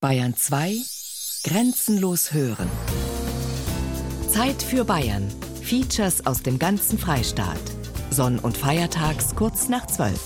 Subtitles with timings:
[0.00, 0.76] Bayern 2
[1.42, 2.70] Grenzenlos hören.
[4.30, 5.28] Zeit für Bayern.
[5.60, 7.58] Features aus dem ganzen Freistaat.
[8.08, 10.20] Sonn- und Feiertags kurz nach 12.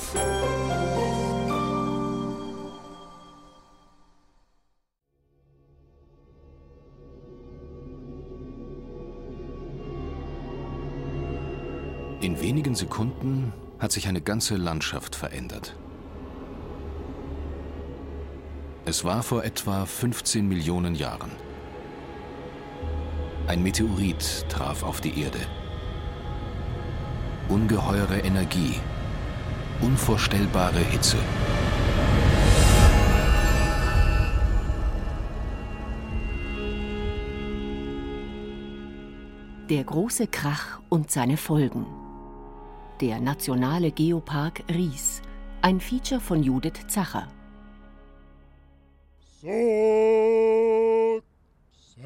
[12.21, 15.75] In wenigen Sekunden hat sich eine ganze Landschaft verändert.
[18.85, 21.31] Es war vor etwa 15 Millionen Jahren.
[23.47, 25.39] Ein Meteorit traf auf die Erde.
[27.49, 28.75] Ungeheure Energie,
[29.81, 31.17] unvorstellbare Hitze.
[39.71, 41.87] Der große Krach und seine Folgen.
[43.01, 45.23] Der Nationale Geopark Ries.
[45.61, 47.29] Ein Feature von Judith Zacher.
[49.43, 49.49] So,
[51.97, 52.03] so.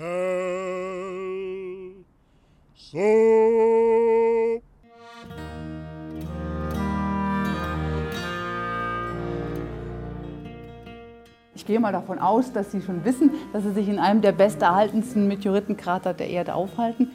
[11.55, 14.33] Ich gehe mal davon aus, dass Sie schon wissen, dass Sie sich in einem der
[14.33, 17.11] besterhaltensten Meteoritenkrater der Erde aufhalten.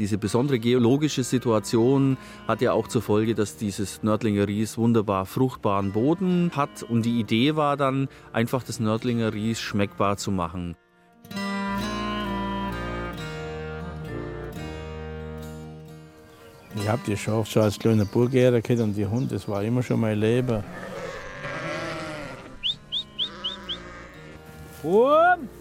[0.00, 2.16] Diese besondere geologische Situation
[2.48, 6.82] hat ja auch zur Folge, dass dieses Nördlinger Ries wunderbar fruchtbaren Boden hat.
[6.82, 10.74] Und die Idee war dann, einfach das Nördlinger Ries schmeckbar zu machen.
[16.76, 19.82] Ich habe die Schafe schon als kleiner Burg gehabt und die Hunde, das war immer
[19.82, 20.64] schon mein Leben.
[24.82, 25.59] Um.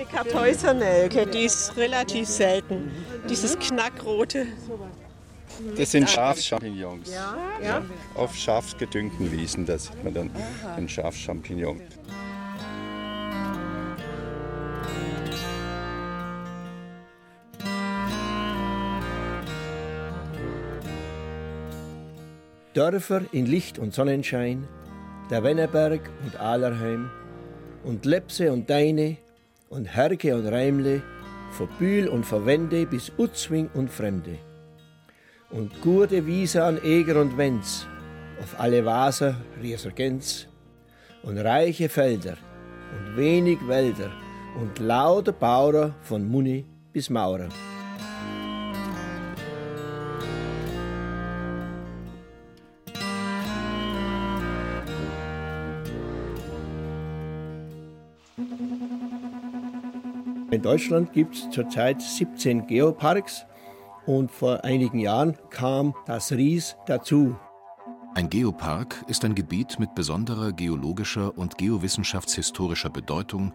[0.00, 2.90] Das ist eine Kartäusernelke, die ist relativ selten.
[3.28, 4.46] Dieses Knackrote.
[5.76, 7.10] Das sind Schafschampignons.
[7.12, 7.82] Ja, ja.
[8.14, 10.30] Auf schafsgedüngten Wiesen, da sieht man dann
[10.78, 11.80] den Schafchampignon.
[22.72, 24.66] Dörfer in Licht und Sonnenschein,
[25.28, 27.10] der Wennerberg und Ahlerheim
[27.84, 29.18] und Lepse und Deine
[29.70, 31.00] und Herke und Reimle,
[31.52, 34.36] von Bühl und Verwende bis Utzwing und Fremde.
[35.50, 37.86] Und gute Wiese an Eger und Wenz,
[38.42, 40.48] auf alle Wasser Rieser Gänz,
[41.22, 42.36] und reiche Felder
[42.96, 44.10] und wenig Wälder
[44.60, 47.48] und lauter Bauer von Muni bis Maurer.
[60.60, 63.46] In Deutschland gibt es zurzeit 17 Geoparks
[64.04, 67.34] und vor einigen Jahren kam das Ries dazu.
[68.14, 73.54] Ein Geopark ist ein Gebiet mit besonderer geologischer und geowissenschaftshistorischer Bedeutung,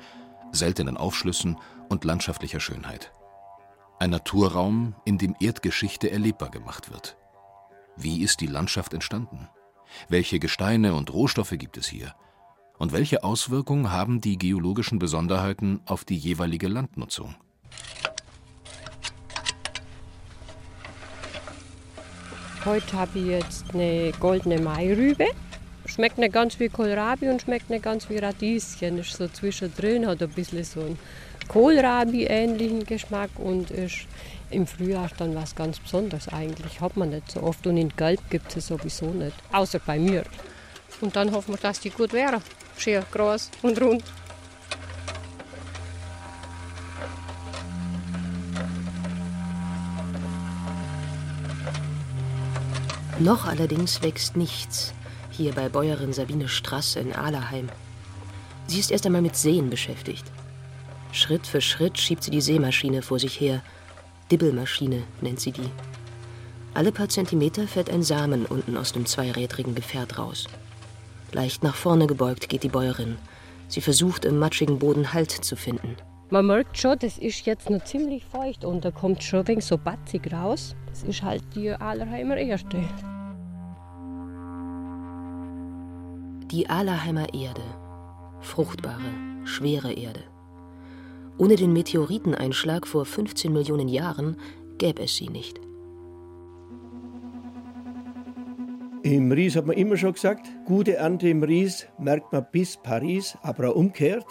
[0.51, 1.57] seltenen Aufschlüssen
[1.89, 3.13] und landschaftlicher Schönheit.
[3.99, 7.17] Ein Naturraum, in dem Erdgeschichte erlebbar gemacht wird.
[7.95, 9.47] Wie ist die Landschaft entstanden?
[10.09, 12.15] Welche Gesteine und Rohstoffe gibt es hier?
[12.77, 17.35] Und welche Auswirkungen haben die geologischen Besonderheiten auf die jeweilige Landnutzung?
[22.65, 25.27] Heute habe ich jetzt eine goldene Mairübe.
[25.85, 28.97] Schmeckt nicht ganz wie Kohlrabi und schmeckt nicht ganz wie Radieschen.
[28.97, 30.97] Ist so zwischendrin, hat ein bisschen so einen
[31.47, 34.07] Kohlrabi-ähnlichen Geschmack und ist
[34.49, 36.81] im Frühjahr dann was ganz Besonderes eigentlich.
[36.81, 40.23] Hat man nicht so oft und in Gelb gibt es sowieso nicht, außer bei mir.
[41.01, 42.41] Und dann hoffen wir, dass die gut wäre.
[42.77, 44.03] Schön groß und rund.
[53.19, 54.93] Noch allerdings wächst nichts
[55.31, 57.69] hier bei Bäuerin Sabine Strasse in Ahlerheim.
[58.67, 60.25] Sie ist erst einmal mit Sehen beschäftigt.
[61.11, 63.61] Schritt für Schritt schiebt sie die Sämaschine vor sich her.
[64.31, 65.69] Dibbelmaschine nennt sie die.
[66.73, 70.45] Alle paar Zentimeter fährt ein Samen unten aus dem zweirädrigen Gefährt raus.
[71.35, 73.17] Leicht nach vorne gebeugt geht die Bäuerin.
[73.67, 75.97] Sie versucht im matschigen Boden Halt zu finden.
[76.29, 79.65] Man merkt schon, das ist jetzt noch ziemlich feucht und da kommt schon ein wenig
[79.65, 80.77] so batzig raus.
[80.87, 82.77] Das ist halt die Ahlerheimer erste.
[86.51, 87.63] Die Ahlerheimer Erde.
[88.39, 89.11] Fruchtbare,
[89.43, 90.23] schwere Erde.
[91.37, 94.37] Ohne den Meteoriteneinschlag vor 15 Millionen Jahren
[94.77, 95.59] gäbe es sie nicht.
[99.05, 103.37] Im Ries hat man immer schon gesagt, gute Ernte im Ries merkt man bis Paris,
[103.43, 104.25] aber auch umgekehrt.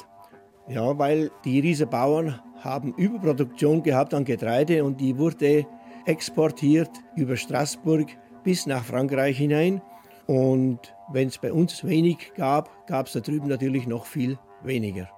[0.66, 5.64] Ja, weil die Riesenbauern haben Überproduktion gehabt an Getreide und die wurde
[6.06, 8.08] exportiert über Straßburg
[8.42, 9.80] bis nach Frankreich hinein.
[10.26, 10.80] Und
[11.12, 15.08] wenn es bei uns wenig gab, gab es da drüben natürlich noch viel weniger.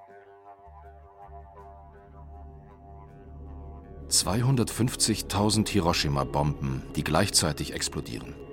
[4.11, 8.46] 250.000 Hiroshima-Bomben, die gleichzeitig explodieren.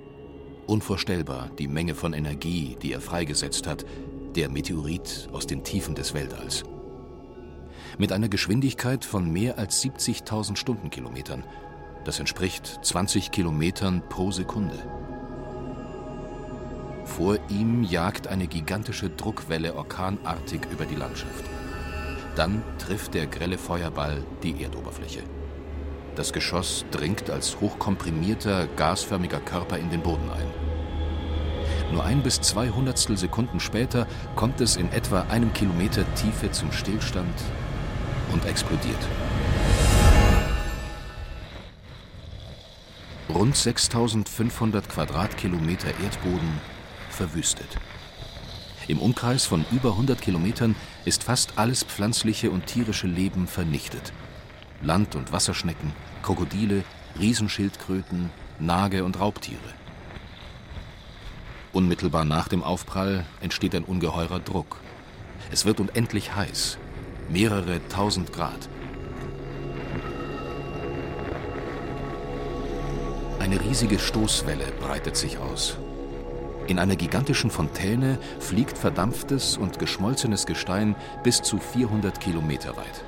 [0.66, 3.86] Unvorstellbar die Menge von Energie, die er freigesetzt hat,
[4.36, 6.64] der Meteorit aus den Tiefen des Weltalls.
[7.98, 11.44] Mit einer Geschwindigkeit von mehr als 70.000 Stundenkilometern.
[12.06, 14.76] Das entspricht 20 Kilometern pro Sekunde.
[17.06, 21.44] Vor ihm jagt eine gigantische Druckwelle orkanartig über die Landschaft.
[22.36, 25.24] Dann trifft der grelle Feuerball die Erdoberfläche.
[26.16, 30.46] Das Geschoss dringt als hochkomprimierter, gasförmiger Körper in den Boden ein.
[31.92, 34.06] Nur ein bis zwei Hundertstel Sekunden später
[34.36, 37.34] kommt es in etwa einem Kilometer Tiefe zum Stillstand
[38.32, 38.98] und explodiert.
[43.34, 46.62] Rund 6500 Quadratkilometer Erdboden
[47.10, 47.78] verwüstet.
[48.88, 50.76] Im Umkreis von über 100 Kilometern
[51.06, 54.14] ist fast alles pflanzliche und tierische Leben vernichtet.
[54.84, 56.84] Land- und Wasserschnecken, Krokodile,
[57.20, 59.60] Riesenschildkröten, Nage und Raubtiere.
[61.72, 64.78] Unmittelbar nach dem Aufprall entsteht ein ungeheurer Druck.
[65.52, 66.78] Es wird unendlich heiß,
[67.30, 68.70] mehrere tausend Grad.
[73.40, 75.78] Eine riesige Stoßwelle breitet sich aus.
[76.68, 83.04] In einer gigantischen Fontäne fliegt verdampftes und geschmolzenes Gestein bis zu 400 Kilometer weit.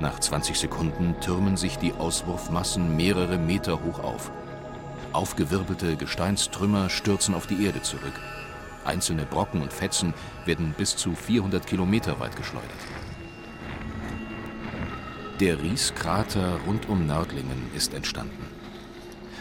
[0.00, 4.30] Nach 20 Sekunden türmen sich die Auswurfmassen mehrere Meter hoch auf.
[5.12, 8.18] Aufgewirbelte Gesteinstrümmer stürzen auf die Erde zurück.
[8.84, 12.70] Einzelne Brocken und Fetzen werden bis zu 400 Kilometer weit geschleudert.
[15.40, 18.46] Der Rieskrater rund um Nördlingen ist entstanden.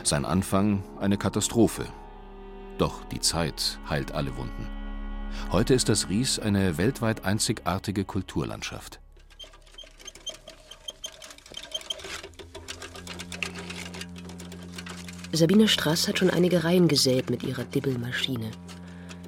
[0.04, 1.86] Sein Anfang eine Katastrophe.
[2.78, 4.68] Doch die Zeit heilt alle Wunden.
[5.52, 9.00] Heute ist das Ries eine weltweit einzigartige Kulturlandschaft.
[15.34, 18.52] Sabine Strass hat schon einige Reihen gesät mit ihrer Dibbelmaschine.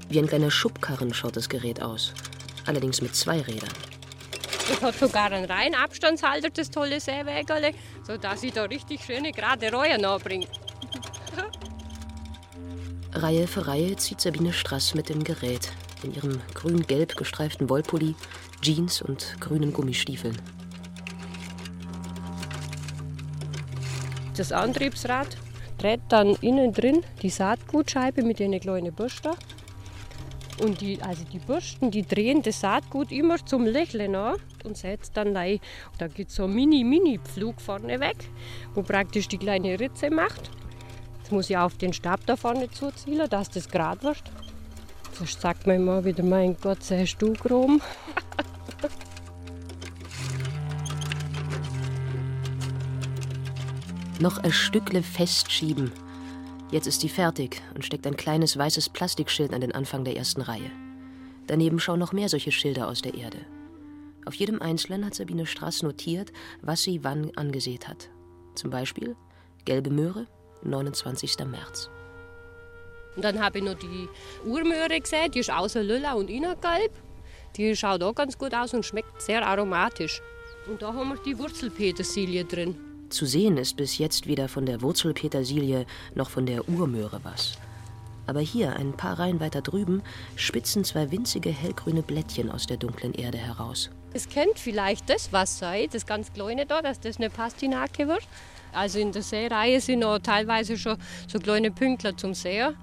[0.10, 2.14] Wie ein kleiner Schubkarren schaut das Gerät aus.
[2.66, 3.70] Allerdings mit zwei Rädern.
[4.70, 7.72] Es hat sogar einen Reihenabstandshalter, das tolle Säwägerle,
[8.06, 10.48] sodass ich da richtig schöne gerade Reue nachbringe.
[13.14, 15.72] Reihe für Reihe zieht Sabine Strass mit dem Gerät
[16.04, 18.16] in ihrem grün-gelb gestreiften Wollpulli,
[18.62, 20.42] Jeans und grünen Gummistiefeln.
[24.36, 25.38] Das Antriebsrad
[25.84, 29.32] dreht dann innen drin die Saatgutscheibe mit einer kleinen Bürste.
[30.62, 35.18] Und die, also die Bürsten, die drehen das Saatgut immer zum Lächeln an und setzt
[35.18, 35.60] dann rein.
[35.98, 38.16] Da gibt es so einen Mini-Mini-Pflug vorne weg,
[38.76, 40.52] wo praktisch die kleine Ritze macht.
[41.18, 44.24] Jetzt muss ich auf den Stab da vorne zuziehen, dass das gerade wird.
[45.12, 47.82] Sonst sagt man immer wieder, mein Gott, sei du rum.
[54.20, 55.92] Noch ein Stückle festschieben.
[56.72, 60.42] Jetzt ist die fertig und steckt ein kleines weißes Plastikschild an den Anfang der ersten
[60.42, 60.72] Reihe.
[61.48, 63.40] Daneben schauen noch mehr solche Schilder aus der Erde.
[64.26, 68.10] Auf jedem einzelnen hat Sabine Straß notiert, was sie wann angesät hat.
[68.56, 69.16] Zum Beispiel
[69.66, 70.28] gelbe Möhre,
[70.64, 71.40] 29.
[71.46, 71.90] März.
[73.16, 74.08] Und dann habe ich noch die
[74.46, 76.92] Urmöhre gesehen, die ist außer lila und innen gelb.
[77.58, 80.22] Die schaut auch ganz gut aus und schmeckt sehr aromatisch.
[80.68, 82.93] Und da haben wir die Wurzelpetersilie drin.
[83.14, 87.60] Zu sehen ist bis jetzt weder von der Wurzelpetersilie noch von der Urmöhre was.
[88.26, 90.02] Aber hier, ein paar Reihen weiter drüben,
[90.36, 93.92] spitzen zwei winzige hellgrüne Blättchen aus der dunklen Erde heraus.
[94.14, 98.28] Es kennt vielleicht das was sei, das ganz kleine da, dass das eine Pastinake wird.
[98.72, 102.76] Also in der Seereihe sind noch teilweise schon so kleine Pünktler zum Sehen.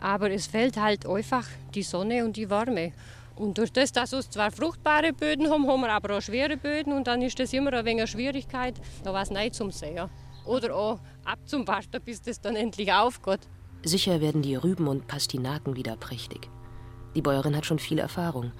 [0.00, 2.92] Aber es fällt halt einfach die Sonne und die Wärme.
[3.36, 6.92] Und durch das, dass wir zwar fruchtbare Böden haben, haben wir aber auch schwere Böden
[6.92, 10.08] und dann ist das immer ein wenig eine Schwierigkeit, da was nicht zum Sehen.
[10.44, 13.40] Oder auch abzuwarten, bis das dann endlich aufgeht.
[13.82, 16.48] Sicher werden die Rüben und Pastinaken wieder prächtig.
[17.14, 18.52] Die Bäuerin hat schon viel Erfahrung.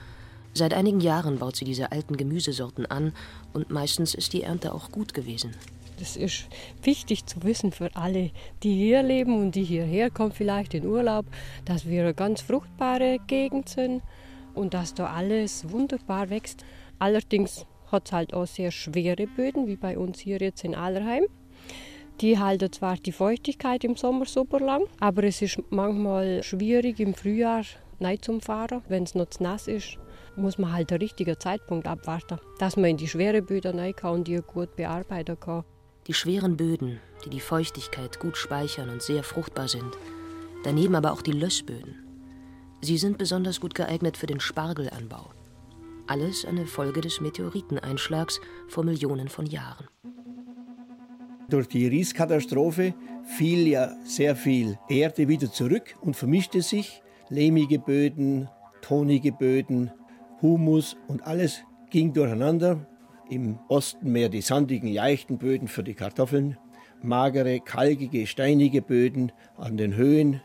[0.55, 3.13] Seit einigen Jahren baut sie diese alten Gemüsesorten an
[3.53, 5.55] und meistens ist die Ernte auch gut gewesen.
[5.99, 6.47] Das ist
[6.83, 8.31] wichtig zu wissen für alle,
[8.63, 11.27] die hier leben und die hierher kommen, vielleicht in Urlaub,
[11.65, 14.03] dass wir eine ganz fruchtbare Gegend sind
[14.55, 16.65] und dass da alles wunderbar wächst.
[16.99, 21.25] Allerdings hat es halt auch sehr schwere Böden, wie bei uns hier jetzt in Allerheim.
[22.21, 27.15] Die halten zwar die Feuchtigkeit im Sommer super lang, aber es ist manchmal schwierig im
[27.15, 27.65] Frühjahr
[27.99, 28.83] nicht zum Fahren.
[28.89, 29.99] Wenn es noch zu nass ist,
[30.37, 34.15] muss man halt den richtigen Zeitpunkt abwarten, dass man in die schweren Böden rein kann
[34.15, 35.65] und die gut bearbeiten kann.
[36.07, 39.97] Die schweren Böden, die die Feuchtigkeit gut speichern und sehr fruchtbar sind.
[40.63, 42.04] Daneben aber auch die Lössböden.
[42.85, 45.31] Sie sind besonders gut geeignet für den Spargelanbau.
[46.07, 49.89] Alles eine Folge des Meteoriteneinschlags vor Millionen von Jahren.
[51.49, 52.93] Durch die Rieskatastrophe
[53.39, 57.03] fiel ja sehr viel Erde wieder zurück und vermischte sich.
[57.31, 58.51] Lehmige Böden,
[58.83, 59.91] tonige Böden,
[60.43, 62.87] Humus und alles ging durcheinander.
[63.31, 66.59] Im Osten mehr die sandigen, leichten Böden für die Kartoffeln,
[67.03, 70.43] magere, kalkige, steinige Böden an den Höhen,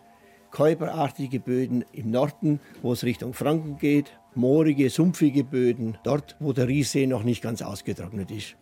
[0.51, 6.67] käuberartige Böden im Norden, wo es Richtung Franken geht, moorige, sumpfige Böden, dort, wo der
[6.67, 8.55] Riessee noch nicht ganz ausgetrocknet ist.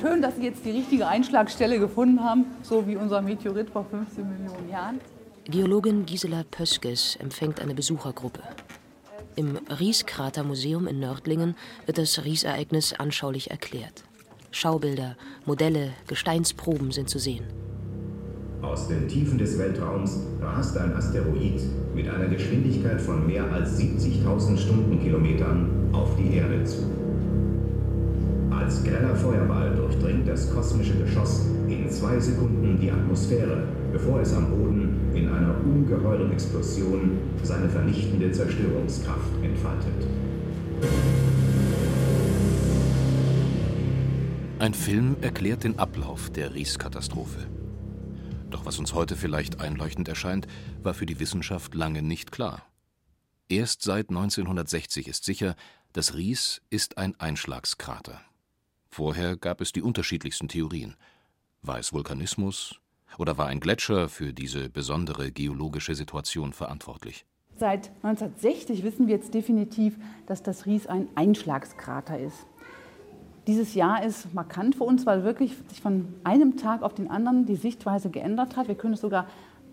[0.00, 4.26] Schön, dass Sie jetzt die richtige Einschlagstelle gefunden haben, so wie unser Meteorit vor 15
[4.26, 5.00] Millionen Jahren.
[5.44, 8.40] Geologin Gisela Pöskes empfängt eine Besuchergruppe.
[9.36, 11.54] Im Rieskratermuseum in Nördlingen
[11.84, 14.04] wird das Riesereignis anschaulich erklärt.
[14.50, 15.16] Schaubilder,
[15.46, 17.44] Modelle, Gesteinsproben sind zu sehen.
[18.62, 21.60] Aus den Tiefen des Weltraums rast ein Asteroid
[21.94, 26.78] mit einer Geschwindigkeit von mehr als 70.000 Stundenkilometern auf die Erde zu.
[28.50, 34.50] Als greller Feuerball durchdringt das kosmische Geschoss in zwei Sekunden die Atmosphäre, bevor es am
[34.50, 40.06] Boden in einer ungeheuren Explosion seine vernichtende Zerstörungskraft entfaltet.
[44.60, 47.48] Ein Film erklärt den Ablauf der Ries-Katastrophe.
[48.50, 50.46] Doch was uns heute vielleicht einleuchtend erscheint,
[50.82, 52.66] war für die Wissenschaft lange nicht klar.
[53.48, 55.56] Erst seit 1960 ist sicher,
[55.94, 58.20] das Ries ist ein Einschlagskrater.
[58.90, 60.94] Vorher gab es die unterschiedlichsten Theorien.
[61.62, 62.80] War es Vulkanismus
[63.16, 67.24] oder war ein Gletscher für diese besondere geologische Situation verantwortlich?
[67.56, 72.46] Seit 1960 wissen wir jetzt definitiv, dass das Ries ein Einschlagskrater ist.
[73.50, 77.46] Dieses Jahr ist markant für uns, weil wirklich sich von einem Tag auf den anderen
[77.46, 78.68] die Sichtweise geändert hat.
[78.68, 79.26] Wir können es sogar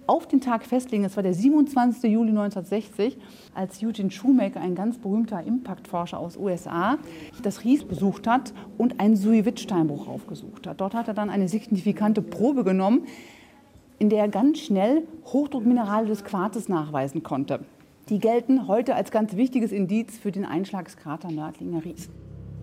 [0.08, 1.04] auf den Tag festlegen.
[1.04, 2.12] Es war der 27.
[2.12, 3.20] Juli 1960,
[3.54, 6.98] als Eugene Shoemaker, ein ganz berühmter Impaktforscher aus USA,
[7.44, 10.82] das Ries besucht hat und einen Suiwit-Steinbruch aufgesucht hat.
[10.82, 13.04] Dort hat er dann eine signifikante Probe genommen,
[14.00, 17.60] in der er ganz schnell Hochdruckminerale des Quarzes nachweisen konnte.
[18.10, 22.10] Die gelten heute als ganz wichtiges Indiz für den Einschlagskrater Nördlinger Ries.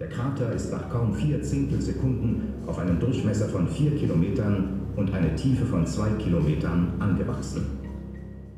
[0.00, 5.36] Der Krater ist nach kaum vier Zehntelsekunden auf einen Durchmesser von vier Kilometern und eine
[5.36, 7.78] Tiefe von zwei Kilometern angewachsen.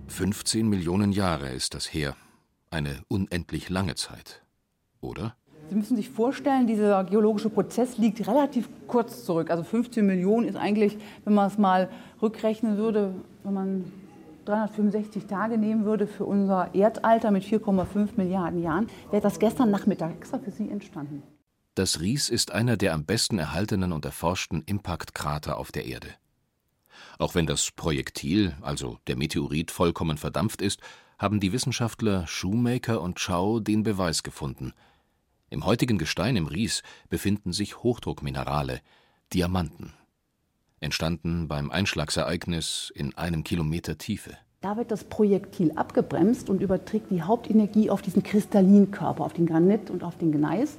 [0.09, 2.17] 15 Millionen Jahre ist das her.
[2.71, 4.43] Eine unendlich lange Zeit.
[5.03, 5.37] Oder?
[5.69, 9.51] Sie müssen sich vorstellen, dieser geologische Prozess liegt relativ kurz zurück.
[9.51, 11.91] Also 15 Millionen ist eigentlich, wenn man es mal
[12.23, 13.15] rückrechnen würde,
[13.45, 13.93] wenn man
[14.47, 20.13] 365 Tage nehmen würde für unser Erdalter mit 4,5 Milliarden Jahren, wäre das gestern Nachmittag
[20.13, 21.23] extra für Sie entstanden.
[21.75, 26.09] Das Ries ist einer der am besten erhaltenen und erforschten Impaktkrater auf der Erde.
[27.19, 30.81] Auch wenn das Projektil, also der Meteorit, vollkommen verdampft ist,
[31.19, 34.73] haben die Wissenschaftler Shoemaker und Chow den Beweis gefunden.
[35.51, 38.81] Im heutigen Gestein im Ries befinden sich Hochdruckminerale,
[39.33, 39.93] Diamanten
[40.81, 44.37] entstanden beim Einschlagsereignis in einem Kilometer Tiefe.
[44.61, 49.91] Da wird das Projektil abgebremst und überträgt die Hauptenergie auf diesen Kristallinkörper, auf den Granit
[49.91, 50.77] und auf den Gneis.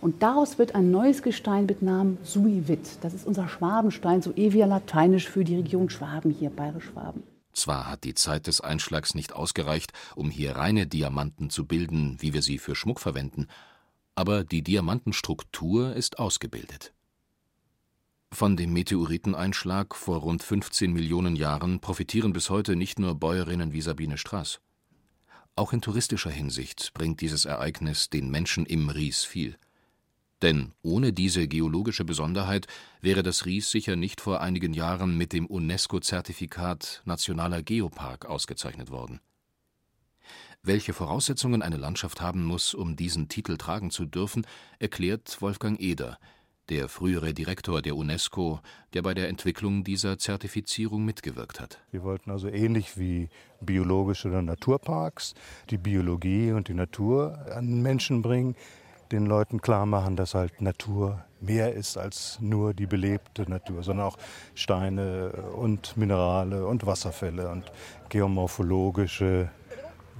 [0.00, 2.98] Und daraus wird ein neues Gestein mit Namen Suivit.
[3.00, 7.22] Das ist unser Schwabenstein, so eh wie lateinisch für die Region Schwaben hier, Bayerisch-Schwaben.
[7.52, 12.34] Zwar hat die Zeit des Einschlags nicht ausgereicht, um hier reine Diamanten zu bilden, wie
[12.34, 13.48] wir sie für Schmuck verwenden,
[14.14, 16.92] aber die Diamantenstruktur ist ausgebildet.
[18.32, 23.80] Von dem Meteoriteneinschlag vor rund 15 Millionen Jahren profitieren bis heute nicht nur Bäuerinnen wie
[23.80, 24.60] Sabine Straß.
[25.54, 29.56] Auch in touristischer Hinsicht bringt dieses Ereignis den Menschen im Ries viel.
[30.42, 32.66] Denn ohne diese geologische Besonderheit
[33.00, 39.20] wäre das Ries sicher nicht vor einigen Jahren mit dem UNESCO-Zertifikat Nationaler Geopark ausgezeichnet worden.
[40.62, 44.46] Welche Voraussetzungen eine Landschaft haben muss, um diesen Titel tragen zu dürfen,
[44.78, 46.18] erklärt Wolfgang Eder,
[46.68, 48.60] der frühere Direktor der UNESCO,
[48.92, 51.78] der bei der Entwicklung dieser Zertifizierung mitgewirkt hat.
[51.90, 53.28] Wir wollten also ähnlich wie
[53.60, 55.34] biologische oder Naturparks
[55.70, 58.56] die Biologie und die Natur an Menschen bringen,
[59.12, 64.06] den Leuten klar machen, dass halt Natur mehr ist als nur die belebte Natur, sondern
[64.06, 64.18] auch
[64.54, 67.70] Steine und Minerale und Wasserfälle und
[68.08, 69.50] geomorphologische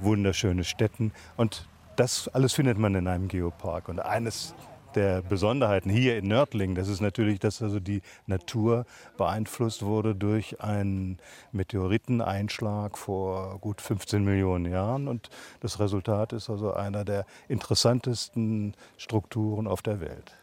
[0.00, 4.55] wunderschöne Städten und das alles findet man in einem Geopark und eines
[4.97, 8.87] der Besonderheiten hier in Nördlingen, das ist natürlich, dass also die Natur
[9.17, 11.19] beeinflusst wurde durch einen
[11.53, 15.07] Meteoriteneinschlag vor gut 15 Millionen Jahren.
[15.07, 15.29] Und
[15.61, 20.35] das Resultat ist also einer der interessantesten Strukturen auf der Welt.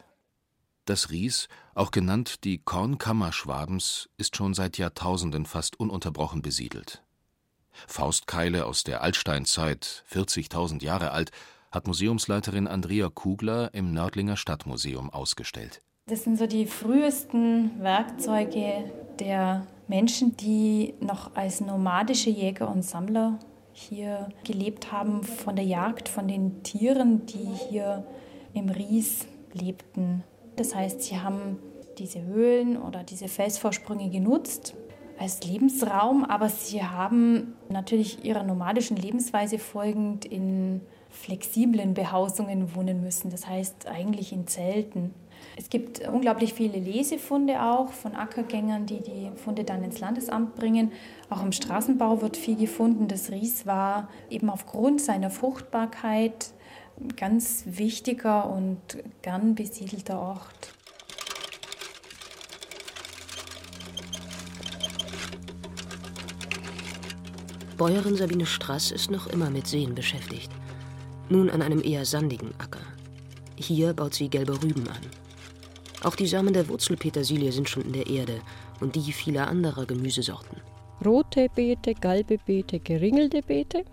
[0.86, 7.02] Das Ries, auch genannt die Kornkammer Schwabens, ist schon seit Jahrtausenden fast ununterbrochen besiedelt.
[7.88, 11.32] Faustkeile aus der Altsteinzeit, 40.000 Jahre alt,
[11.74, 15.80] hat Museumsleiterin Andrea Kugler im Nördlinger Stadtmuseum ausgestellt.
[16.06, 23.38] Das sind so die frühesten Werkzeuge der Menschen, die noch als nomadische Jäger und Sammler
[23.72, 28.06] hier gelebt haben, von der Jagd, von den Tieren, die hier
[28.52, 30.22] im Ries lebten.
[30.56, 31.58] Das heißt, sie haben
[31.98, 34.74] diese Höhlen oder diese Felsvorsprünge genutzt
[35.18, 40.80] als Lebensraum, aber sie haben natürlich ihrer nomadischen Lebensweise folgend in
[41.14, 45.14] flexiblen Behausungen wohnen müssen, das heißt eigentlich in Zelten.
[45.56, 50.92] Es gibt unglaublich viele Lesefunde auch von Ackergängern, die die Funde dann ins Landesamt bringen.
[51.30, 53.06] Auch im Straßenbau wird viel gefunden.
[53.08, 56.52] Das Ries war eben aufgrund seiner Fruchtbarkeit
[57.00, 58.78] ein ganz wichtiger und
[59.22, 60.72] gern besiedelter Ort.
[67.76, 70.50] Bäuerin Sabine Strass ist noch immer mit Seen beschäftigt.
[71.28, 72.80] Nun an einem eher sandigen Acker.
[73.56, 75.00] Hier baut sie gelbe Rüben an.
[76.02, 78.40] Auch die Samen der Wurzelpetersilie sind schon in der Erde
[78.80, 80.60] und die vieler anderer Gemüsesorten.
[81.04, 83.84] Rote Beete, gelbe Beete, geringelte Beete.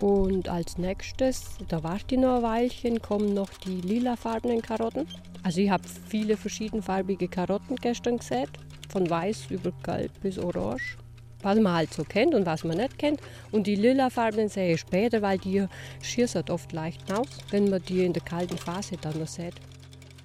[0.00, 5.08] Und als nächstes, da warte ich noch ein Weilchen, kommen noch die lilafarbenen Karotten.
[5.42, 8.50] Also ich habe viele verschiedenfarbige Karotten gestern gesät,
[8.88, 10.98] von weiß über gelb bis orange
[11.46, 13.20] was man halt so kennt und was man nicht kennt.
[13.52, 15.64] Und die lilafarbenen sehe ich später, weil die
[16.02, 19.54] schießt oft leicht aus, wenn man die in der kalten Phase dann noch sieht.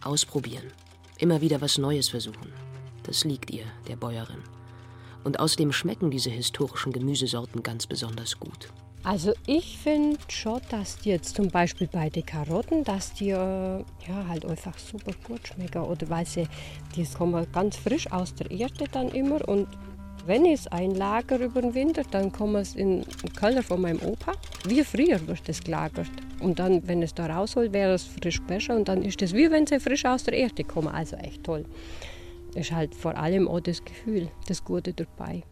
[0.04, 0.74] Ausprobieren.
[1.20, 2.52] Immer wieder was Neues versuchen.
[3.04, 4.42] Das liegt ihr, der Bäuerin.
[5.24, 8.70] Und außerdem schmecken diese historischen Gemüsesorten ganz besonders gut.
[9.04, 13.80] Also ich finde schon, dass die jetzt zum Beispiel bei den Karotten, dass die äh,
[14.08, 15.84] ja halt einfach super gut schmecken.
[15.84, 16.48] Oder weil sie,
[16.96, 19.68] die kommen ganz frisch aus der Erde dann immer und
[20.26, 24.00] wenn ich es einlagere über den Winter, dann kommt es in den Keller von meinem
[24.02, 24.34] Opa.
[24.66, 26.10] Wie früher wird das gelagert.
[26.40, 28.76] Und dann, wenn es da rausholt, wäre es frisch besser.
[28.76, 30.90] Und dann ist es wie wenn sie frisch aus der Erde kommen.
[30.90, 31.66] Also echt toll.
[32.56, 35.44] Ist halt vor allem auch das Gefühl, das Gute dabei.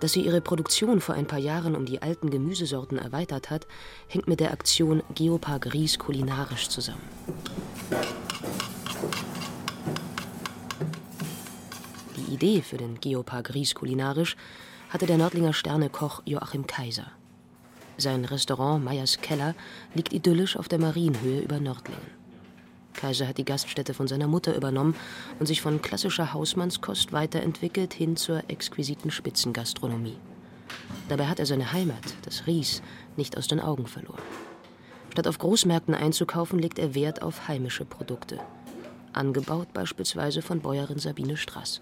[0.00, 3.66] Dass sie ihre Produktion vor ein paar Jahren um die alten Gemüsesorten erweitert hat,
[4.08, 7.00] hängt mit der Aktion Geopark Ries kulinarisch zusammen.
[12.32, 14.36] Idee für den Geopark Ries kulinarisch
[14.90, 17.06] hatte der Nördlinger Sternekoch Joachim Kaiser.
[17.96, 19.54] Sein Restaurant Meyers Keller
[19.94, 22.24] liegt idyllisch auf der Marienhöhe über Nördlingen.
[22.94, 24.94] Kaiser hat die Gaststätte von seiner Mutter übernommen
[25.38, 30.16] und sich von klassischer Hausmannskost weiterentwickelt hin zur exquisiten Spitzengastronomie.
[31.08, 32.82] Dabei hat er seine Heimat, das Ries,
[33.16, 34.22] nicht aus den Augen verloren.
[35.10, 38.40] Statt auf Großmärkten einzukaufen, legt er Wert auf heimische Produkte.
[39.12, 41.80] Angebaut beispielsweise von Bäuerin Sabine Strass.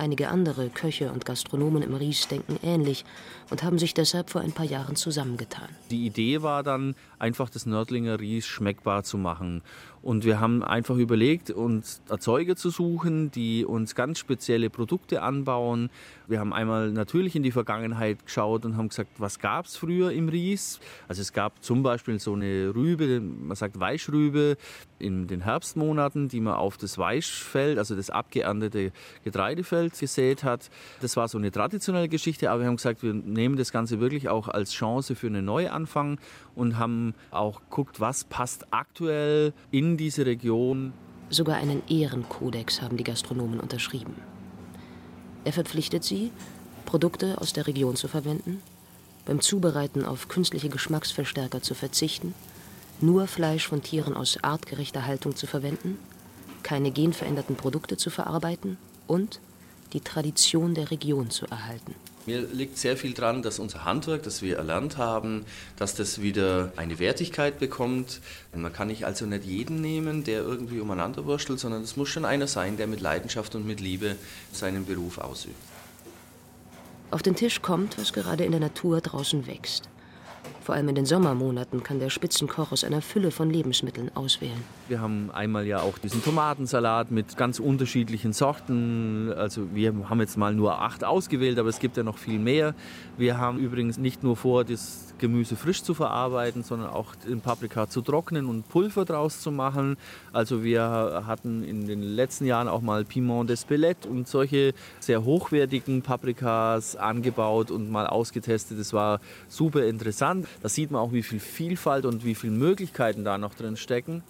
[0.00, 3.04] Einige andere Köche und Gastronomen im Ries denken ähnlich
[3.50, 5.68] und haben sich deshalb vor ein paar Jahren zusammengetan.
[5.90, 9.60] Die Idee war dann, einfach das Nördlinger Ries schmeckbar zu machen.
[10.00, 15.90] Und wir haben einfach überlegt, uns Erzeuger zu suchen, die uns ganz spezielle Produkte anbauen.
[16.26, 20.12] Wir haben einmal natürlich in die Vergangenheit geschaut und haben gesagt, was gab es früher
[20.12, 20.80] im Ries?
[21.08, 24.56] Also es gab zum Beispiel so eine Rübe, man sagt Weißrübe,
[25.00, 28.92] in den Herbstmonaten, die man auf das Weißfeld, also das abgeerntete
[29.24, 30.70] Getreidefeld gesät hat.
[31.00, 34.28] Das war so eine traditionelle Geschichte, aber wir haben gesagt, wir nehmen das Ganze wirklich
[34.28, 36.18] auch als Chance für einen Neuanfang
[36.54, 40.92] und haben auch geguckt, was passt aktuell in diese Region.
[41.28, 44.14] Sogar einen Ehrenkodex haben die Gastronomen unterschrieben.
[45.44, 46.32] Er verpflichtet sie,
[46.84, 48.60] Produkte aus der Region zu verwenden,
[49.24, 52.34] beim Zubereiten auf künstliche Geschmacksverstärker zu verzichten,
[53.02, 55.98] nur Fleisch von Tieren aus artgerechter Haltung zu verwenden,
[56.62, 59.40] keine genveränderten Produkte zu verarbeiten und
[59.92, 61.94] die Tradition der Region zu erhalten.
[62.26, 66.72] Mir liegt sehr viel daran, dass unser Handwerk, das wir erlernt haben, dass das wieder
[66.76, 68.20] eine Wertigkeit bekommt.
[68.54, 72.26] Man kann nicht also nicht jeden nehmen, der irgendwie umeinander wurstelt, sondern es muss schon
[72.26, 74.16] einer sein, der mit Leidenschaft und mit Liebe
[74.52, 75.56] seinen Beruf ausübt.
[77.10, 79.88] Auf den Tisch kommt, was gerade in der Natur draußen wächst.
[80.62, 84.62] Vor allem in den Sommermonaten kann der Spitzenkoch aus einer Fülle von Lebensmitteln auswählen.
[84.88, 89.32] Wir haben einmal ja auch diesen Tomatensalat mit ganz unterschiedlichen Sorten.
[89.32, 92.74] Also wir haben jetzt mal nur acht ausgewählt, aber es gibt ja noch viel mehr.
[93.16, 97.88] Wir haben übrigens nicht nur vor, das Gemüse frisch zu verarbeiten, sondern auch den Paprika
[97.88, 99.96] zu trocknen und Pulver draus zu machen.
[100.32, 106.02] Also wir hatten in den letzten Jahren auch mal Piment d'Espelette und solche sehr hochwertigen
[106.02, 108.78] Paprikas angebaut und mal ausgetestet.
[108.78, 110.39] Das war super interessant.
[110.62, 114.22] Da sieht man auch, wie viel Vielfalt und wie viele Möglichkeiten da noch drin stecken.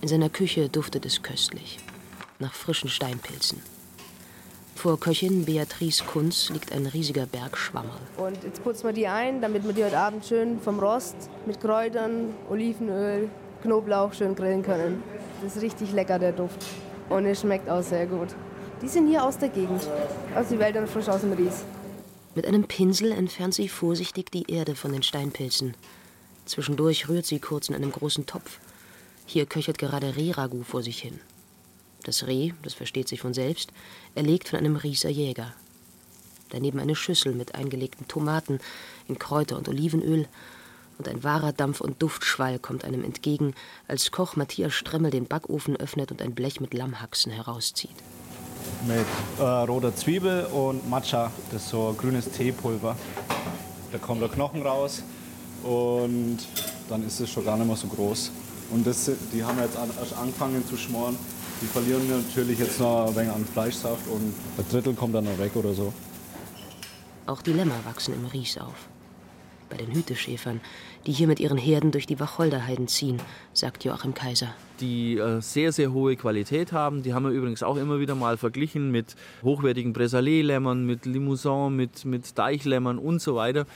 [0.00, 1.78] In seiner Küche duftet es köstlich.
[2.38, 3.60] Nach frischen Steinpilzen.
[4.74, 8.00] Vor Köchin Beatrice Kunz liegt ein riesiger Berg Schwammerl.
[8.18, 11.60] Und jetzt putzen wir die ein, damit wir die heute Abend schön vom Rost mit
[11.60, 13.30] Kräutern, Olivenöl,
[13.62, 15.02] Knoblauch schön grillen können.
[15.42, 16.62] Das ist richtig lecker, der Duft.
[17.08, 18.28] Und es schmeckt auch sehr gut.
[18.82, 19.88] Die sind hier aus der Gegend,
[20.34, 21.64] aus den Wäldern frisch aus dem Ries.
[22.34, 25.76] Mit einem Pinsel entfernt sie vorsichtig die Erde von den Steinpilzen.
[26.46, 28.58] Zwischendurch rührt sie kurz in einem großen Topf.
[29.24, 31.20] Hier köchert gerade Rehragout vor sich hin.
[32.02, 33.72] Das Reh, das versteht sich von selbst,
[34.16, 35.54] erlegt von einem Rieser Jäger.
[36.50, 38.58] Daneben eine Schüssel mit eingelegten Tomaten
[39.08, 40.26] in Kräuter und Olivenöl
[40.98, 43.54] und ein wahrer Dampf- und Duftschwall kommt einem entgegen,
[43.88, 47.94] als Koch Matthias Stremmel den Backofen öffnet und ein Blech mit Lammhaxen herauszieht.
[48.86, 49.06] Mit
[49.38, 52.96] äh, roter Zwiebel und Matcha, das ist so grünes Teepulver.
[53.92, 55.02] Da kommt der Knochen raus
[55.62, 56.38] und
[56.88, 58.30] dann ist es schon gar nicht mehr so groß.
[58.70, 61.16] Und das, die haben jetzt erst angefangen zu schmoren.
[61.60, 65.38] Die verlieren natürlich jetzt noch ein wenig an Fleischsaft und ein Drittel kommt dann noch
[65.38, 65.92] weg oder so.
[67.26, 68.88] Auch die Lämmer wachsen im Ries auf.
[69.70, 70.60] Bei den Hüteschäfern,
[71.06, 73.18] die hier mit ihren Herden durch die Wacholderheiden ziehen,
[73.52, 74.54] sagt Joachim Kaiser.
[74.80, 77.02] Die äh, sehr, sehr hohe Qualität haben.
[77.02, 82.04] Die haben wir übrigens auch immer wieder mal verglichen mit hochwertigen Bresalet-Lämmern, mit Limousin, mit,
[82.04, 83.66] mit Deichlämmern und so weiter.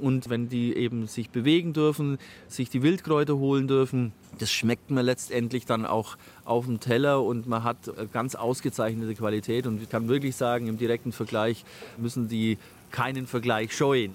[0.00, 2.18] Und wenn die eben sich bewegen dürfen,
[2.48, 7.46] sich die Wildkräuter holen dürfen, das schmeckt man letztendlich dann auch auf dem Teller und
[7.46, 7.78] man hat
[8.12, 9.66] ganz ausgezeichnete Qualität.
[9.66, 11.64] Und ich kann wirklich sagen, im direkten Vergleich
[11.96, 12.58] müssen die
[12.90, 14.14] keinen Vergleich scheuen.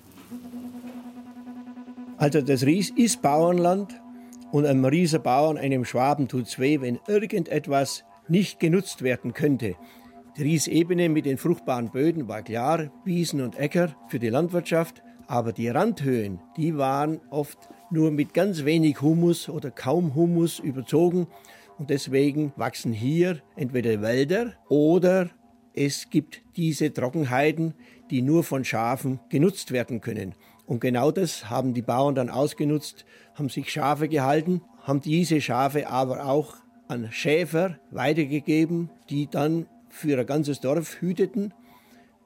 [2.22, 4.00] Also das Ries ist Bauernland
[4.52, 9.74] und einem Rieser Bauern, einem Schwaben tut es weh, wenn irgendetwas nicht genutzt werden könnte.
[10.38, 15.52] Die Riesebene mit den fruchtbaren Böden war klar, Wiesen und Äcker für die Landwirtschaft, aber
[15.52, 17.58] die Randhöhen, die waren oft
[17.90, 21.26] nur mit ganz wenig Humus oder kaum Humus überzogen
[21.80, 25.32] und deswegen wachsen hier entweder Wälder oder
[25.74, 27.74] es gibt diese Trockenheiten,
[28.12, 30.36] die nur von Schafen genutzt werden können.
[30.66, 35.88] Und genau das haben die Bauern dann ausgenutzt, haben sich Schafe gehalten, haben diese Schafe
[35.88, 36.56] aber auch
[36.88, 41.54] an Schäfer weitergegeben, die dann für ein ganzes Dorf hüteten.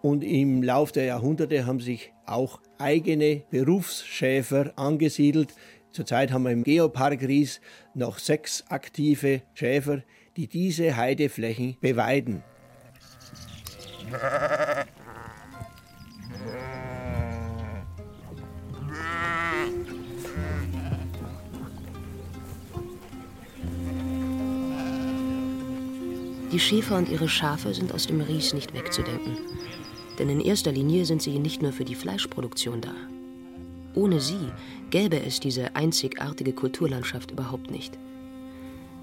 [0.01, 5.53] Und im Lauf der Jahrhunderte haben sich auch eigene Berufsschäfer angesiedelt.
[5.91, 7.61] Zurzeit haben wir im Geopark Ries
[7.93, 10.03] noch sechs aktive Schäfer,
[10.35, 12.43] die diese Heideflächen beweiden.
[26.55, 29.35] Die Schäfer und ihre Schafe sind aus dem Ries nicht wegzudenken.
[30.17, 32.93] Denn in erster Linie sind sie nicht nur für die Fleischproduktion da.
[33.93, 34.53] Ohne sie
[34.89, 37.99] gäbe es diese einzigartige Kulturlandschaft überhaupt nicht.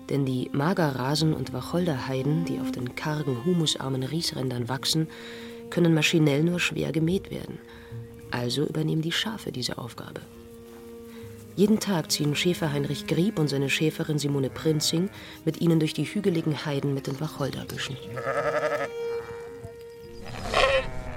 [0.09, 5.07] Denn die Magerrasen und Wacholderheiden, die auf den kargen, humusarmen Riesrändern wachsen,
[5.69, 7.59] können maschinell nur schwer gemäht werden.
[8.31, 10.23] Also übernehmen die Schafe diese Aufgabe.
[11.55, 15.11] Jeden Tag ziehen Schäfer Heinrich Grieb und seine Schäferin Simone Prinzing
[15.45, 17.97] mit ihnen durch die hügeligen Heiden mit den Wacholderbüschen.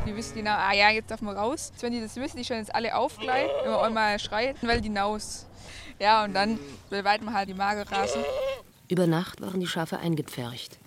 [0.06, 1.72] Die wissen genau, ah ja, jetzt darf man raus.
[1.80, 4.82] Wenn die das wissen, die schauen jetzt alle auf gleich, wenn man einmal schreit, weil
[4.82, 5.48] die hinaus.
[6.00, 8.22] Ja, und dann beweiden wir halt die Magerrasen.
[8.90, 10.78] Über Nacht waren die Schafe eingepfercht.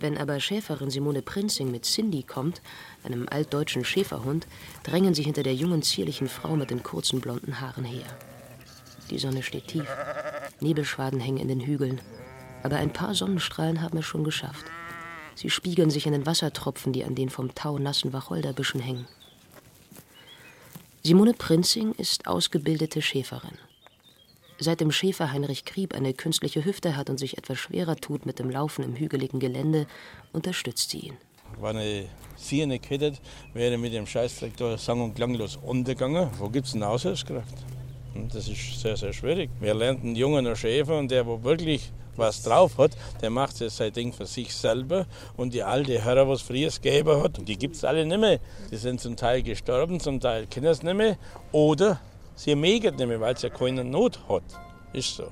[0.00, 2.62] Wenn aber Schäferin Simone Prinzing mit Cindy kommt,
[3.02, 4.46] einem altdeutschen Schäferhund,
[4.84, 8.06] drängen sie hinter der jungen, zierlichen Frau mit den kurzen blonden Haaren her.
[9.10, 9.86] Die Sonne steht tief.
[10.60, 12.00] Nebelschwaden hängen in den Hügeln.
[12.62, 14.66] Aber ein paar Sonnenstrahlen haben es schon geschafft.
[15.34, 19.06] Sie spiegeln sich in den Wassertropfen, die an den vom Tau nassen Wacholderbüschen hängen.
[21.04, 23.56] Simone Prinzing ist ausgebildete Schäferin.
[24.58, 28.40] Seit dem Schäfer Heinrich Krieb eine künstliche Hüfte hat und sich etwas schwerer tut mit
[28.40, 29.86] dem Laufen im hügeligen Gelände,
[30.32, 31.16] unterstützt sie ihn.
[31.60, 33.12] Wenn ich sie nicht hätte,
[33.54, 36.28] wäre mit dem Scheißfleck da sang- und klanglos untergegangen.
[36.38, 37.54] Wo gibt es eine Aushilfskraft?
[38.32, 39.50] Das ist sehr, sehr schwierig.
[39.60, 43.76] Wir lernen einen jungen Schäfer und der, wo wirklich was drauf hat, der macht jetzt
[43.76, 45.06] sein Ding für sich selber.
[45.36, 48.40] Und die alte Herren, was früher gegeben hat, die gibt es alle nicht mehr.
[48.70, 51.16] Die sind zum Teil gestorben, zum Teil kennen es nicht mehr.
[51.52, 52.00] Oder
[52.38, 54.44] Sie mögen nicht mehr, weil sie ja keine Not hat.
[54.92, 55.28] Ist so.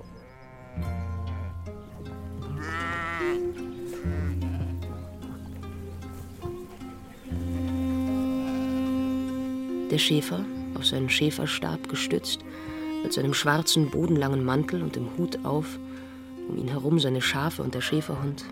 [9.89, 10.45] Der Schäfer,
[10.77, 12.41] auf seinen Schäferstab gestützt,
[13.07, 15.79] mit seinem schwarzen, bodenlangen Mantel und dem Hut auf,
[16.49, 18.45] um ihn herum seine Schafe und der Schäferhund.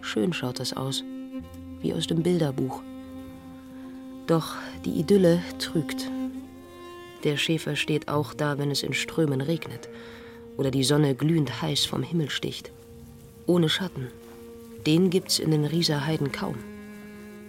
[0.00, 1.02] Schön schaut das aus,
[1.80, 2.82] wie aus dem Bilderbuch.
[4.28, 6.08] Doch die Idylle trügt.
[7.24, 9.88] Der Schäfer steht auch da, wenn es in Strömen regnet
[10.56, 12.70] oder die Sonne glühend heiß vom Himmel sticht.
[13.46, 14.06] Ohne Schatten.
[14.86, 16.54] Den gibt's in den Rieser Heiden kaum.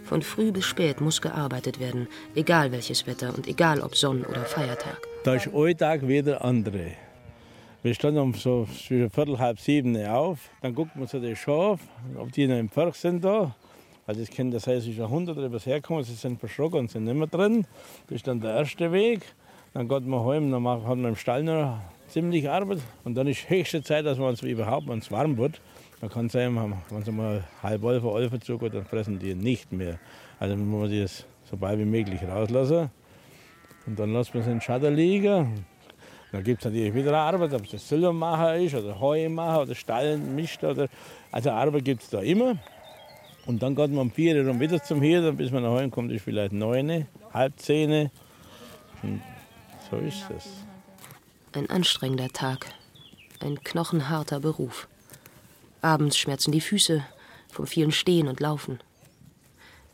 [0.06, 4.44] Von früh bis spät muss gearbeitet werden, egal welches Wetter und egal ob Sonn- oder
[4.46, 5.11] Feiertag.
[5.24, 6.94] Da ist Alltag wieder andere.
[7.84, 10.50] Wir standen um so zwischen Viertel, halb sieben auf.
[10.64, 11.80] Dann guckt man zu den Schaf,
[12.18, 13.56] ob die noch im Pferd sind da.
[14.08, 16.80] Also das Kind, das heißt, es ist ein Hundert oder was herkommen, sie sind verschrocken
[16.80, 17.68] und sind nicht mehr drin.
[18.08, 19.22] Das ist dann der erste Weg.
[19.76, 22.80] Dann geht man heim, dann hat man im Stall noch ziemlich Arbeit.
[23.04, 25.62] Und dann ist höchste Zeit, dass man überhaupt, wenn es warm wird,
[26.02, 30.00] man kann sagen, wenn sie mal halb Wolf Olfe zugeht, dann fressen die nicht mehr.
[30.40, 32.90] Also muss man die das so bald wie möglich rauslassen.
[33.88, 35.66] Und dann lässt man sie in den Schatten liegen.
[36.32, 40.48] Dann gibt es natürlich wieder Arbeit, ob es das Silbermacher ist oder Heumacher oder Stallen.
[40.62, 40.88] Oder,
[41.32, 42.58] also Arbeit gibt es da immer.
[43.46, 46.12] Und dann geht man um vier Uhr wieder zum Hirten, bis man nach Hause kommt,
[46.12, 48.10] ist vielleicht neun, halb zehn.
[49.02, 49.22] Und
[49.90, 50.48] so ist es.
[51.54, 52.68] Ein anstrengender Tag,
[53.42, 54.88] ein knochenharter Beruf.
[55.82, 57.04] Abends schmerzen die Füße
[57.50, 58.80] vom vielen Stehen und Laufen.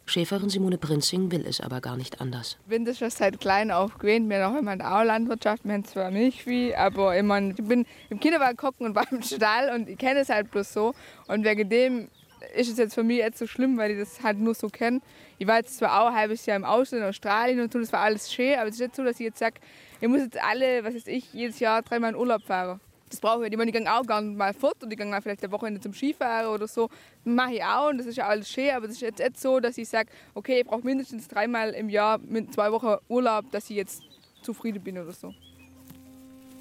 [0.09, 2.57] Schäferin Simone Prinzing will es aber gar nicht anders.
[2.63, 4.29] Ich bin das schon seit klein auf gewöhnt.
[4.29, 8.55] Wir haben immer in Landwirtschaft, wir haben zwar Milchvieh, aber mein, ich bin im Kinderwagen
[8.55, 10.93] gucken und war im Stall und ich kenne es halt bloß so.
[11.27, 12.07] Und wegen dem
[12.55, 15.01] ist es jetzt für mich jetzt so schlimm, weil ich das halt nur so kenne.
[15.37, 17.91] Ich war jetzt zwar auch ein halbes Jahr im Ausland in Australien und so, das
[17.91, 19.55] war alles schön, aber es ist nicht so, dass ich jetzt sage,
[19.99, 22.79] ich muss jetzt alle, was weiß ich, jedes Jahr dreimal in Urlaub fahren.
[23.09, 23.53] Das brauche ich nicht.
[23.53, 25.93] Ich, meine, ich gehe auch gerne mal fort und ich gehe vielleicht eine Wochenende zum
[25.93, 26.89] Skifahren oder so.
[27.23, 29.39] Das mache ich auch und das ist ja alles schön, aber es ist jetzt nicht
[29.39, 33.49] so, dass ich sage, okay, ich brauche mindestens dreimal im Jahr mit zwei Wochen Urlaub,
[33.51, 34.03] dass ich jetzt
[34.41, 35.33] zufrieden bin oder so.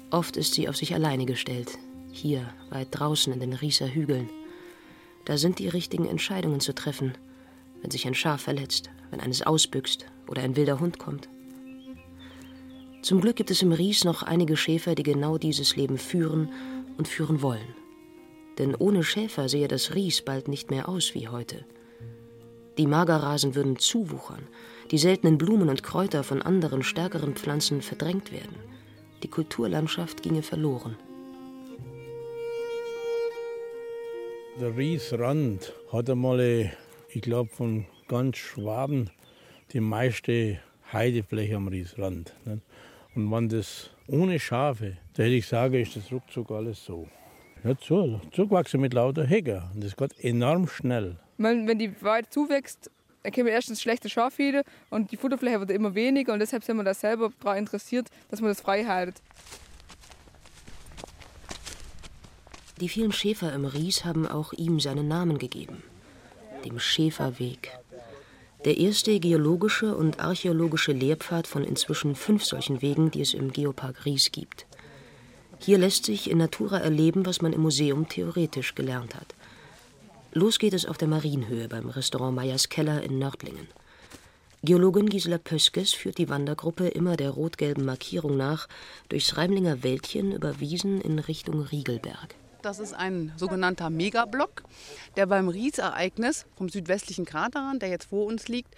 [0.09, 1.77] Oft ist sie auf sich alleine gestellt.
[2.11, 4.29] Hier, weit draußen in den Rieser Hügeln.
[5.25, 7.13] Da sind die richtigen Entscheidungen zu treffen,
[7.81, 11.27] wenn sich ein Schaf verletzt, wenn eines ausbüchst oder ein wilder Hund kommt.
[13.01, 16.49] Zum Glück gibt es im Ries noch einige Schäfer, die genau dieses Leben führen
[16.97, 17.75] und führen wollen.
[18.57, 21.65] Denn ohne Schäfer sehe das Ries bald nicht mehr aus wie heute.
[22.77, 24.47] Die Magerrasen würden zuwuchern,
[24.91, 28.55] die seltenen Blumen und Kräuter von anderen stärkeren Pflanzen verdrängt werden.
[29.23, 30.95] Die Kulturlandschaft ginge verloren.
[34.59, 36.71] Der Riesrand hat einmal,
[37.09, 39.11] ich glaube, von ganz Schwaben
[39.73, 40.59] die meiste
[40.91, 42.33] Heidefläche am Riesrand.
[42.45, 42.61] Nicht?
[43.17, 47.07] Und wenn das ohne Schafe, da hätte ich sagen, ist das ruckzuck alles so.
[47.63, 49.63] Ja, so, zugewachsen mit lauter Hecke.
[49.73, 51.15] Und das geht enorm schnell.
[51.39, 52.91] Wenn, wenn die Weide zuwächst,
[53.23, 56.31] dann kommen erstens schlechte Schafhede und die Futterfläche wird immer weniger.
[56.31, 59.19] Und deshalb sind wir da selber daran interessiert, dass man das frei haltet.
[62.79, 65.81] Die vielen Schäfer im Ries haben auch ihm seinen Namen gegeben.
[66.63, 67.71] Dem Schäferweg.
[68.65, 74.05] Der erste geologische und archäologische Lehrpfad von inzwischen fünf solchen Wegen, die es im Geopark
[74.05, 74.65] Ries gibt.
[75.59, 79.35] Hier lässt sich in Natura erleben, was man im Museum theoretisch gelernt hat.
[80.33, 83.67] Los geht es auf der Marienhöhe beim Restaurant Meyers Keller in Nördlingen.
[84.63, 88.67] Geologin Gisela Pöskes führt die Wandergruppe immer der rot-gelben Markierung nach
[89.09, 92.35] durchs Reimlinger Wäldchen über Wiesen in Richtung Riegelberg.
[92.67, 94.63] Das ist ein sogenannter Megablock,
[95.15, 98.75] der beim Ries-Ereignis vom südwestlichen Kraterrand, der jetzt vor uns liegt,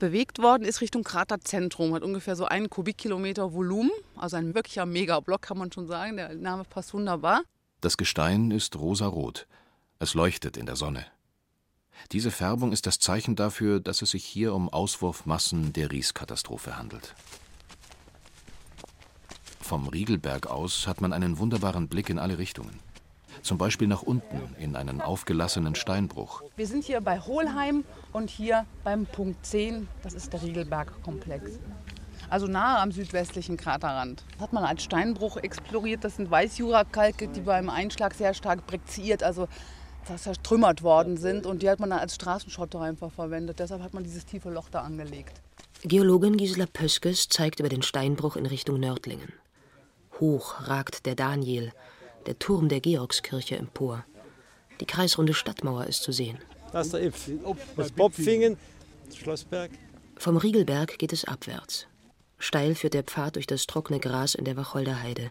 [0.00, 1.94] bewegt worden ist Richtung Kraterzentrum.
[1.94, 6.16] Hat ungefähr so einen Kubikkilometer Volumen, also ein wirklicher Megablock kann man schon sagen.
[6.16, 7.42] Der Name passt wunderbar.
[7.80, 9.46] Das Gestein ist rosarot.
[10.00, 11.06] Es leuchtet in der Sonne.
[12.10, 17.14] Diese Färbung ist das Zeichen dafür, dass es sich hier um Auswurfmassen der Rieskatastrophe handelt.
[19.60, 22.89] Vom Riegelberg aus hat man einen wunderbaren Blick in alle Richtungen.
[23.42, 26.42] Zum Beispiel nach unten in einen aufgelassenen Steinbruch.
[26.56, 31.58] Wir sind hier bei Hohlheim und hier beim Punkt 10, das ist der Riegelbergkomplex.
[32.28, 34.24] Also nahe am südwestlichen Kraterrand.
[34.32, 36.04] Das hat man als Steinbruch exploriert.
[36.04, 39.48] Das sind Weißjurakalke, die beim Einschlag sehr stark brekziert, also
[40.16, 41.44] zertrümmert worden sind.
[41.44, 43.58] Und die hat man dann als Straßenschotter einfach verwendet.
[43.58, 45.40] Deshalb hat man dieses tiefe Loch da angelegt.
[45.82, 49.32] Geologin Gisela Pöskes zeigt über den Steinbruch in Richtung Nördlingen.
[50.20, 51.72] Hoch ragt der Daniel,
[52.26, 54.04] der Turm der Georgskirche empor.
[54.80, 56.38] Die kreisrunde Stadtmauer ist zu sehen.
[56.72, 57.30] Das ist der Ipf.
[57.76, 58.56] Das Bopfingen,
[59.14, 59.70] Schlossberg.
[60.16, 61.86] Vom Riegelberg geht es abwärts.
[62.38, 65.30] Steil führt der Pfad durch das trockene Gras in der Wacholderheide.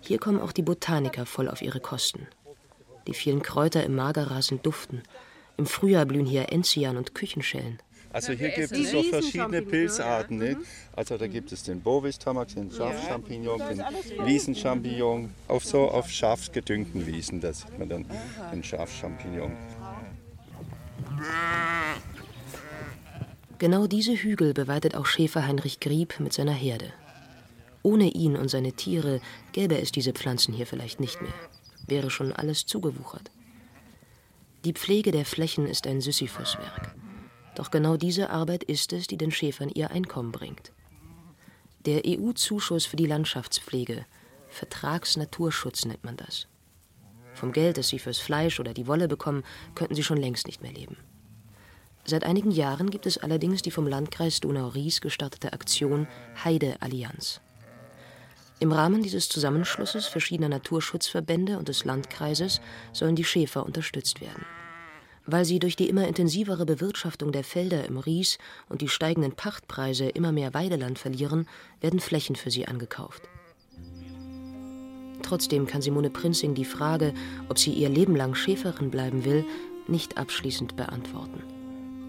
[0.00, 2.26] Hier kommen auch die Botaniker voll auf ihre Kosten.
[3.06, 5.02] Die vielen Kräuter im Magerrasen duften.
[5.56, 7.78] Im Frühjahr blühen hier Enzian und Küchenschellen.
[8.12, 10.38] Also hier gibt es so verschiedene Pilzarten.
[10.38, 10.56] Ne?
[10.94, 15.30] Also da gibt es den Bovis-Tamax, den Schafchampignon, den Wiesenchampignon.
[15.46, 18.06] Auf so auf schafsgedüngten Wiesen, da sieht man dann
[18.52, 19.52] den Schafchampignon.
[23.58, 26.92] Genau diese Hügel beweidet auch Schäfer Heinrich Grieb mit seiner Herde.
[27.82, 29.20] Ohne ihn und seine Tiere
[29.52, 31.32] gäbe es diese Pflanzen hier vielleicht nicht mehr.
[31.86, 33.30] Wäre schon alles zugewuchert.
[34.64, 36.94] Die Pflege der Flächen ist ein Sisyphuswerk.
[37.60, 40.72] Doch genau diese Arbeit ist es, die den Schäfern ihr Einkommen bringt.
[41.84, 44.06] Der EU-Zuschuss für die Landschaftspflege,
[44.48, 46.46] Vertragsnaturschutz nennt man das.
[47.34, 49.44] Vom Geld, das sie fürs Fleisch oder die Wolle bekommen,
[49.74, 50.96] könnten sie schon längst nicht mehr leben.
[52.06, 56.08] Seit einigen Jahren gibt es allerdings die vom Landkreis Donau-Ries gestartete Aktion
[56.42, 57.42] Heide-Allianz.
[58.58, 62.62] Im Rahmen dieses Zusammenschlusses verschiedener Naturschutzverbände und des Landkreises
[62.94, 64.46] sollen die Schäfer unterstützt werden.
[65.26, 70.08] Weil sie durch die immer intensivere Bewirtschaftung der Felder im Ries und die steigenden Pachtpreise
[70.08, 71.46] immer mehr Weideland verlieren,
[71.80, 73.22] werden Flächen für sie angekauft.
[75.22, 77.14] Trotzdem kann Simone Prinzing die Frage,
[77.48, 79.44] ob sie ihr Leben lang Schäferin bleiben will,
[79.86, 81.42] nicht abschließend beantworten.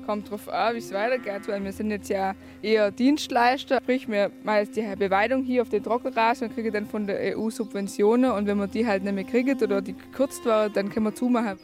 [0.05, 3.79] Kommt darauf an, wie es weitergeht, weil wir sind jetzt ja eher Dienstleister.
[3.83, 7.49] Sprich, wir machen die Beweidung hier auf den Trockenrasen und kriegen dann von der EU
[7.49, 8.31] Subventionen.
[8.31, 11.15] Und wenn wir die halt nicht mehr kriegen oder die gekürzt werden, dann können wir
[11.15, 11.59] zumachen.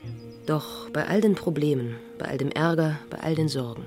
[0.48, 3.86] Doch bei all den Problemen, bei all dem Ärger, bei all den Sorgen.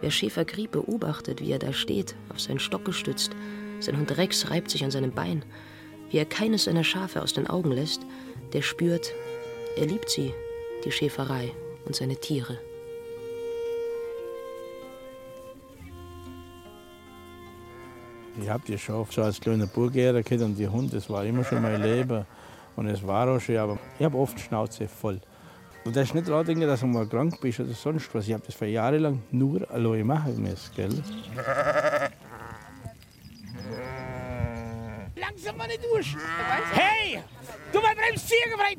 [0.00, 3.32] Wer Schäfer Grieb beobachtet, wie er da steht, auf seinen Stock gestützt,
[3.78, 5.44] sein Hund Rex reibt sich an seinem Bein,
[6.10, 8.00] wie er keines seiner Schafe aus den Augen lässt,
[8.54, 9.12] der spürt,
[9.76, 10.32] er liebt sie,
[10.86, 11.52] die Schäferei
[11.84, 12.56] und seine Tiere.
[18.40, 21.44] Ich habe die Schafe schon als kleiner Bub gehabt und die Hunde, das war immer
[21.44, 22.24] schon mein Leben.
[22.74, 25.20] Und es war auch schön, aber ich habe oft Schnauze voll.
[25.84, 28.26] Und das ist nicht daran denken, dass du mal krank bist oder sonst was.
[28.26, 31.02] Ich habe das für Jahre lang nur allein machen müssen, gell?
[35.16, 36.16] Langsam mal nicht durch!
[36.72, 37.22] Hey!
[37.72, 38.78] Du mal bremst Ziegenbreit!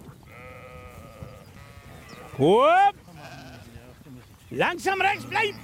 [2.37, 2.95] Hopp!
[4.51, 5.55] Langsam rechts, bleib!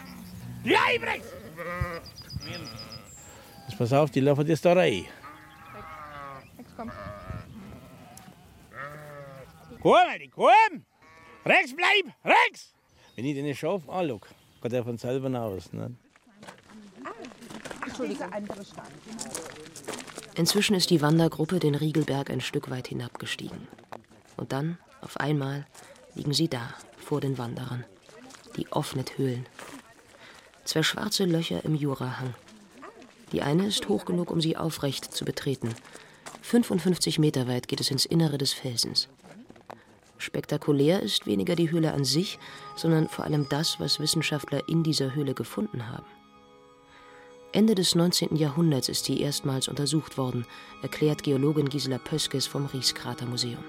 [0.63, 1.27] Bleib rechts!
[3.67, 5.05] Jetzt pass auf, die laufen jetzt da rein.
[6.75, 6.91] komm.
[9.81, 10.85] Komm, Eddie, komm!
[11.45, 12.13] Rechts bleib!
[12.23, 12.73] Rechts!
[13.15, 14.21] Wenn ich den Schaf anschaue,
[14.61, 15.71] geht er von selber aus.
[15.71, 15.95] Ne?
[20.35, 23.67] Inzwischen ist die Wandergruppe den Riegelberg ein Stück weit hinabgestiegen.
[24.37, 25.65] Und dann, auf einmal,
[26.15, 27.85] liegen sie da, vor den Wanderern.
[28.57, 29.45] Die Offnet-Höhlen.
[30.65, 32.33] Zwei schwarze Löcher im Jurahang.
[33.31, 35.75] Die eine ist hoch genug, um sie aufrecht zu betreten.
[36.41, 39.09] 55 Meter weit geht es ins Innere des Felsens.
[40.25, 42.39] Spektakulär ist weniger die Höhle an sich,
[42.75, 46.05] sondern vor allem das, was Wissenschaftler in dieser Höhle gefunden haben.
[47.51, 48.35] Ende des 19.
[48.35, 50.45] Jahrhunderts ist sie erstmals untersucht worden,
[50.81, 53.63] erklärt Geologin Gisela Pöskes vom Rieskratermuseum.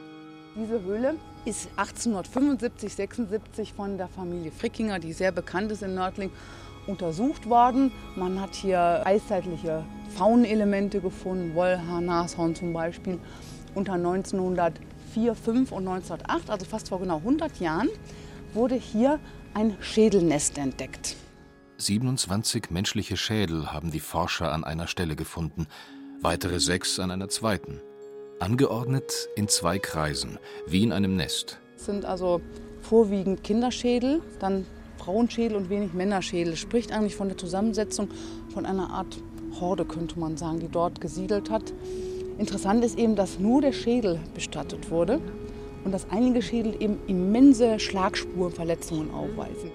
[0.57, 6.31] Diese Höhle ist 1875, 76 von der Familie Frickinger, die sehr bekannt ist in Nördling,
[6.87, 7.93] untersucht worden.
[8.17, 9.85] Man hat hier eiszeitliche
[10.17, 13.19] Faunelemente gefunden, Wollhaar, Nashorn zum Beispiel.
[13.75, 14.73] Unter 1904,
[15.17, 17.89] 5 und 1908, also fast vor genau 100 Jahren,
[18.55, 19.19] wurde hier
[19.55, 21.17] ein Schädelnest entdeckt.
[21.79, 25.67] 27 menschliche Schädel haben die Forscher an einer Stelle gefunden,
[26.21, 27.81] weitere sechs an einer zweiten.
[28.41, 31.59] Angeordnet in zwei Kreisen, wie in einem Nest.
[31.77, 32.41] Es sind also
[32.83, 34.67] vorwiegend Kinderschädel, dann
[34.99, 36.57] Frauenschädel und wenig Männerschädel.
[36.57, 38.11] Spricht eigentlich von der Zusammensetzung
[38.53, 39.19] von einer Art
[39.61, 41.73] Horde, könnte man sagen, die dort gesiedelt hat.
[42.39, 45.21] Interessant ist eben, dass nur der Schädel bestattet wurde
[45.85, 49.71] und dass einige Schädel eben immense Schlagspurenverletzungen aufweisen.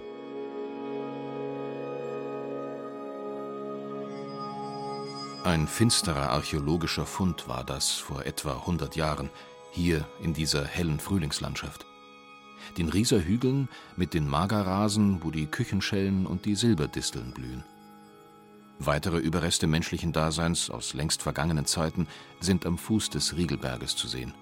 [5.43, 9.31] Ein finsterer archäologischer Fund war das vor etwa 100 Jahren,
[9.71, 11.87] hier in dieser hellen Frühlingslandschaft.
[12.77, 17.63] Den Rieser Hügeln mit den Magerrasen, wo die Küchenschellen und die Silberdisteln blühen.
[18.83, 22.07] Weitere Überreste menschlichen Daseins aus längst vergangenen Zeiten
[22.39, 24.33] sind am Fuß des Riegelberges zu sehen.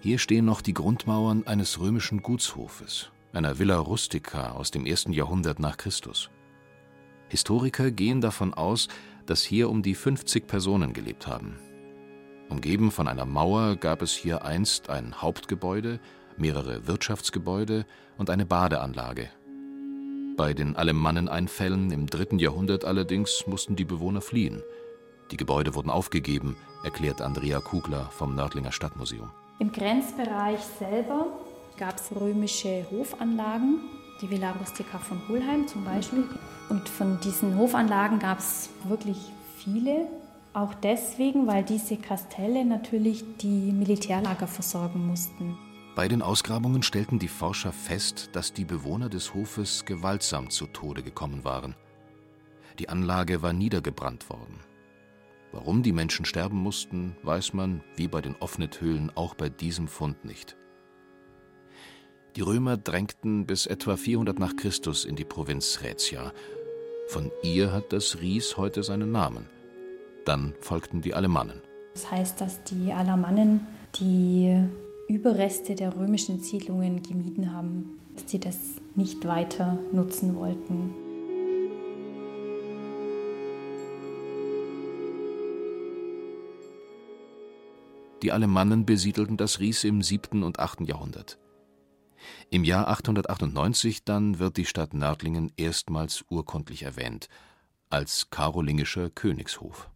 [0.00, 5.60] Hier stehen noch die Grundmauern eines römischen Gutshofes, einer Villa Rustica aus dem ersten Jahrhundert
[5.60, 6.28] nach Christus.
[7.28, 8.88] Historiker gehen davon aus,
[9.26, 11.56] dass hier um die 50 Personen gelebt haben.
[12.48, 16.00] Umgeben von einer Mauer gab es hier einst ein Hauptgebäude,
[16.36, 19.30] mehrere Wirtschaftsgebäude und eine Badeanlage.
[20.38, 24.62] Bei den Alemanneneinfällen im dritten Jahrhundert allerdings mussten die Bewohner fliehen.
[25.32, 29.32] Die Gebäude wurden aufgegeben, erklärt Andrea Kugler vom Nördlinger Stadtmuseum.
[29.58, 31.26] Im Grenzbereich selber
[31.76, 33.80] gab es römische Hofanlagen,
[34.22, 36.22] die Villa Rustica von Hohlheim zum Beispiel.
[36.68, 39.18] Und von diesen Hofanlagen gab es wirklich
[39.56, 40.06] viele.
[40.52, 45.58] Auch deswegen, weil diese Kastelle natürlich die Militärlager versorgen mussten.
[45.98, 51.02] Bei den Ausgrabungen stellten die Forscher fest, dass die Bewohner des Hofes gewaltsam zu Tode
[51.02, 51.74] gekommen waren.
[52.78, 54.60] Die Anlage war niedergebrannt worden.
[55.50, 60.24] Warum die Menschen sterben mussten, weiß man, wie bei den Offnet-Höhlen, auch bei diesem Fund
[60.24, 60.56] nicht.
[62.36, 66.32] Die Römer drängten bis etwa 400 nach Christus in die Provinz Rhaetia.
[67.08, 69.46] Von ihr hat das Ries heute seinen Namen.
[70.24, 71.60] Dann folgten die Alemannen.
[71.94, 74.64] Das heißt, dass die Alamannen die
[75.08, 78.58] Überreste der römischen Siedlungen gemieden haben, dass sie das
[78.94, 80.94] nicht weiter nutzen wollten.
[88.22, 90.42] Die Alemannen besiedelten das Ries im 7.
[90.42, 90.82] und 8.
[90.82, 91.38] Jahrhundert.
[92.50, 97.28] Im Jahr 898 dann wird die Stadt Nördlingen erstmals urkundlich erwähnt,
[97.88, 99.88] als karolingischer Königshof.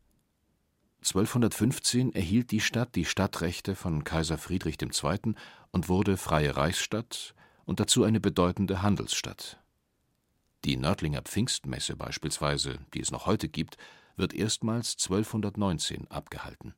[1.03, 5.35] 1215 erhielt die Stadt die Stadtrechte von Kaiser Friedrich II.
[5.73, 7.35] und wurde freie Reichsstadt
[7.65, 9.59] und dazu eine bedeutende Handelsstadt.
[10.65, 13.79] Die Nördlinger Pfingstmesse beispielsweise, die es noch heute gibt,
[14.17, 16.73] wird erstmals 1219 abgehalten.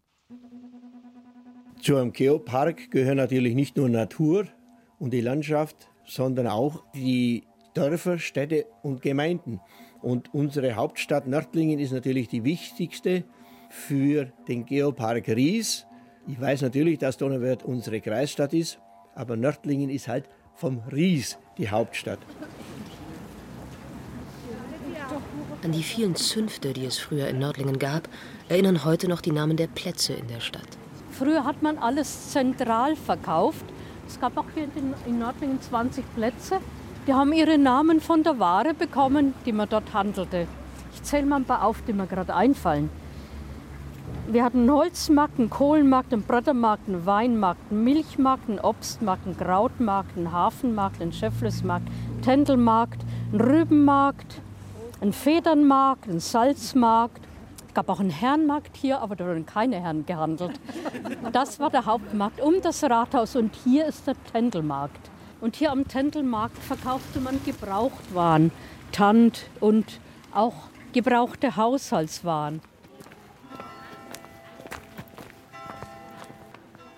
[1.83, 4.47] Zu einem Geopark gehören natürlich nicht nur Natur
[4.99, 7.45] und die Landschaft, sondern auch die
[7.75, 9.61] Dörfer, Städte und Gemeinden.
[10.01, 13.25] Und unsere Hauptstadt Nördlingen ist natürlich die wichtigste
[13.75, 15.85] für den Geopark Ries.
[16.27, 18.79] Ich weiß natürlich, dass Donauwörth unsere Kreisstadt ist,
[19.15, 22.21] aber Nördlingen ist halt vom Ries die Hauptstadt.
[25.63, 28.09] An die vielen Zünfte, die es früher in Nördlingen gab,
[28.49, 30.69] erinnern heute noch die Namen der Plätze in der Stadt.
[31.11, 33.65] Früher hat man alles zentral verkauft.
[34.07, 34.69] Es gab auch hier
[35.07, 36.61] in Nördlingen 20 Plätze.
[37.07, 40.47] Die haben ihre Namen von der Ware bekommen, die man dort handelte.
[40.95, 42.89] Ich zähle mal ein paar auf, die mir gerade einfallen.
[44.27, 50.17] Wir hatten einen Holzmarkt, einen Kohlenmarkt, einen Brottermarkt, einen Weinmarkt, einen Milchmarkt, einen Obstmarkt, Krautmarkt,
[50.17, 51.87] einen Hafenmarkt, einen Schäfflesmarkt,
[53.33, 54.41] Rübenmarkt,
[55.03, 57.21] einen Federnmarkt, einen Salzmarkt,
[57.69, 60.59] es gab auch einen Herrenmarkt hier, aber da wurden keine Herren gehandelt.
[61.33, 65.11] Das war der Hauptmarkt um das Rathaus und hier ist der Tändelmarkt.
[65.41, 68.53] Und hier am Tändelmarkt verkaufte man Gebrauchtwaren,
[68.93, 70.01] Tand und
[70.33, 70.55] auch
[70.93, 72.61] gebrauchte Haushaltswaren.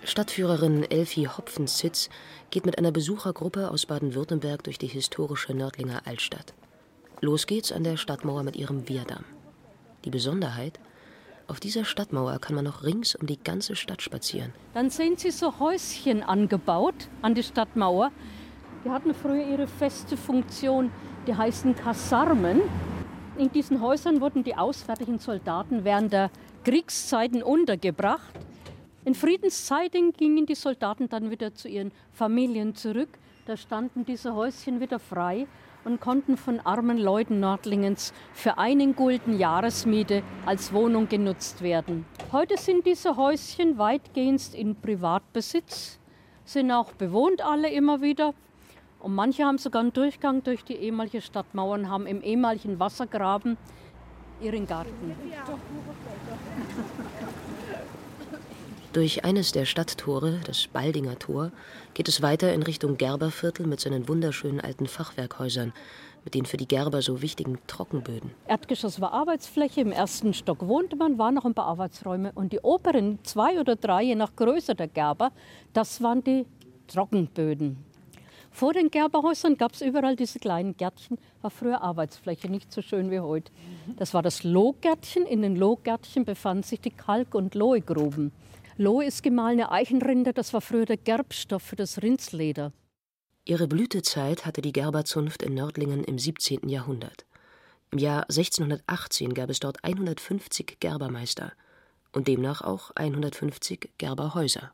[0.07, 2.09] Stadtführerin Elfie Hopfensitz
[2.49, 6.53] geht mit einer Besuchergruppe aus Baden-Württemberg durch die historische Nördlinger Altstadt.
[7.19, 9.25] Los geht's an der Stadtmauer mit ihrem Wehrdamm.
[10.05, 10.79] Die Besonderheit,
[11.47, 14.53] auf dieser Stadtmauer kann man noch rings um die ganze Stadt spazieren.
[14.73, 18.11] Dann sehen Sie so Häuschen angebaut an die Stadtmauer.
[18.85, 20.89] Die hatten früher ihre feste Funktion,
[21.27, 22.61] die heißen Kasarmen.
[23.37, 26.31] In diesen Häusern wurden die auswärtigen Soldaten während der
[26.63, 28.46] Kriegszeiten untergebracht.
[29.07, 33.07] In Friedenszeiten gingen die Soldaten dann wieder zu ihren Familien zurück.
[33.45, 35.47] Da standen diese Häuschen wieder frei
[35.85, 42.05] und konnten von armen Leuten Nördlingens für einen Gulden Jahresmiete als Wohnung genutzt werden.
[42.33, 45.99] Heute sind diese Häuschen weitgehend in Privatbesitz,
[46.43, 48.33] sind auch bewohnt alle immer wieder.
[48.99, 53.55] Und manche haben sogar einen Durchgang durch die ehemalige Stadtmauer und haben im ehemaligen Wassergraben
[54.41, 55.15] ihren Garten.
[58.97, 61.51] Durch eines der Stadttore, das Baldinger Tor,
[61.93, 65.71] geht es weiter in Richtung Gerberviertel mit seinen wunderschönen alten Fachwerkhäusern,
[66.25, 68.31] mit den für die Gerber so wichtigen Trockenböden.
[68.47, 72.59] Erdgeschoss war Arbeitsfläche, im ersten Stock wohnte man, waren noch ein paar Arbeitsräume und die
[72.61, 75.31] oberen zwei oder drei, je nach Größe der Gerber,
[75.73, 76.47] das waren die
[76.87, 77.77] Trockenböden.
[78.49, 83.11] Vor den Gerberhäusern gab es überall diese kleinen Gärtchen, war früher Arbeitsfläche, nicht so schön
[83.11, 83.51] wie heute.
[83.97, 85.27] Das war das Lohgärtchen.
[85.27, 88.31] In den Lohgärtchen befanden sich die Kalk- und Lohegruben.
[88.79, 92.71] Lohe ist gemahlene Eichenrinde, das war früher der Gerbstoff für das Rindsleder.
[93.43, 96.69] Ihre Blütezeit hatte die Gerberzunft in Nördlingen im 17.
[96.69, 97.25] Jahrhundert.
[97.91, 101.53] Im Jahr 1618 gab es dort 150 Gerbermeister
[102.11, 104.71] und demnach auch 150 Gerberhäuser.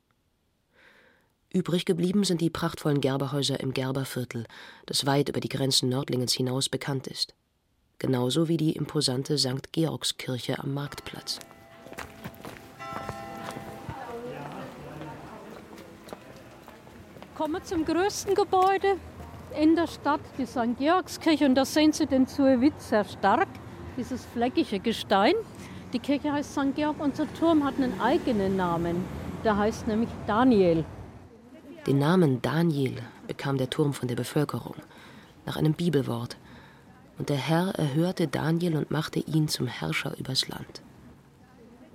[1.54, 4.48] Übrig geblieben sind die prachtvollen Gerberhäuser im Gerberviertel,
[4.86, 7.36] das weit über die Grenzen Nördlingens hinaus bekannt ist.
[8.00, 9.72] Genauso wie die imposante St.
[9.72, 11.40] Georgskirche am Marktplatz.
[17.38, 18.98] Kommen zum größten Gebäude
[19.60, 20.78] in der Stadt die St.
[20.78, 23.48] Georgskirche und da sehen Sie den Zuewitz sehr stark,
[23.98, 25.34] dieses fleckige Gestein.
[25.94, 26.76] Die Kirche heißt St.
[26.76, 29.04] Georg, unser Turm hat einen eigenen Namen.
[29.44, 30.86] Der heißt nämlich Daniel.
[31.88, 34.76] Den Namen Daniel bekam der Turm von der Bevölkerung,
[35.48, 36.38] nach einem Bibelwort.
[37.18, 40.84] Und der Herr erhörte Daniel und machte ihn zum Herrscher übers Land.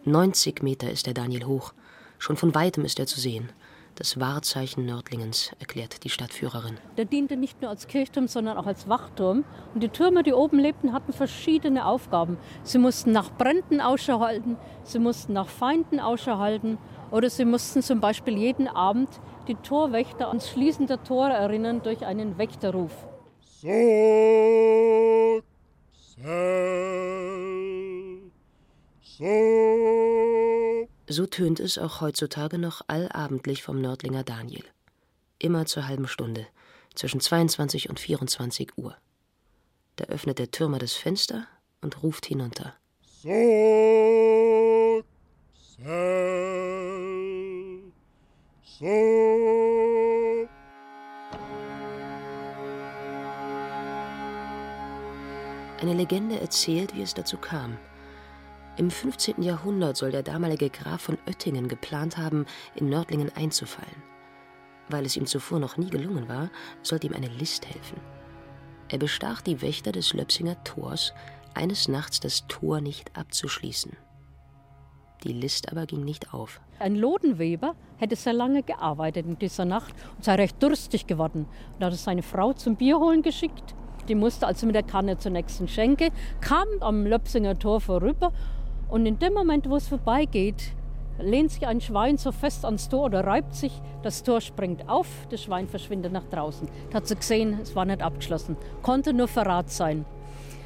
[0.05, 1.75] 90 Meter ist der Daniel hoch.
[2.19, 3.51] Schon von weitem ist er zu sehen.
[3.99, 6.79] Das Wahrzeichen Nördlingens, erklärt die Stadtführerin.
[6.97, 9.45] Der diente nicht nur als Kirchturm, sondern auch als Wachturm.
[9.75, 12.39] Und die Türme, die oben lebten, hatten verschiedene Aufgaben.
[12.63, 16.79] Sie mussten nach Bränden Ausschau halten, sie mussten nach Feinden Ausschau halten
[17.11, 19.09] oder sie mussten zum Beispiel jeden Abend
[19.49, 22.93] die Torwächter ans Schließen der Tore erinnern durch einen Wächterruf.
[23.41, 23.69] So,
[25.91, 26.29] so.
[29.03, 30.38] So
[31.27, 34.65] tönt es auch heutzutage noch allabendlich vom Nördlinger Daniel.
[35.39, 36.47] Immer zur halben Stunde,
[36.95, 38.95] zwischen 22 und 24 Uhr.
[39.97, 41.47] Da öffnet der Türmer das Fenster
[41.81, 42.75] und ruft hinunter.
[43.23, 45.03] So,
[45.53, 45.83] so,
[48.79, 49.29] so.
[55.81, 57.79] Eine Legende erzählt, wie es dazu kam.
[58.79, 59.43] Im 15.
[59.43, 64.05] Jahrhundert soll der damalige Graf von Oettingen geplant haben, in Nördlingen einzufallen.
[64.89, 66.49] Weil es ihm zuvor noch nie gelungen war,
[66.83, 68.01] sollte ihm eine List helfen.
[68.89, 71.13] Er bestach die Wächter des Löpsinger Tors,
[71.55, 73.97] eines Nachts das Tor nicht abzuschließen.
[75.25, 76.61] Die List aber ging nicht auf.
[76.79, 81.47] Ein Lodenweber hätte sehr lange gearbeitet in dieser Nacht und sei recht durstig geworden.
[81.75, 83.75] Und hat seine Frau zum Bierholen geschickt.
[84.09, 86.11] Die musste also mit der Kanne zur nächsten Schenke,
[86.41, 88.33] kam am Löpsinger Tor vorüber
[88.89, 90.73] und in dem Moment, wo es vorbeigeht,
[91.19, 93.73] lehnt sich ein Schwein so fest ans Tor oder reibt sich,
[94.03, 96.69] das Tor springt auf, das Schwein verschwindet nach draußen.
[96.91, 100.05] Da hat sie gesehen, es war nicht abgeschlossen, konnte nur Verrat sein.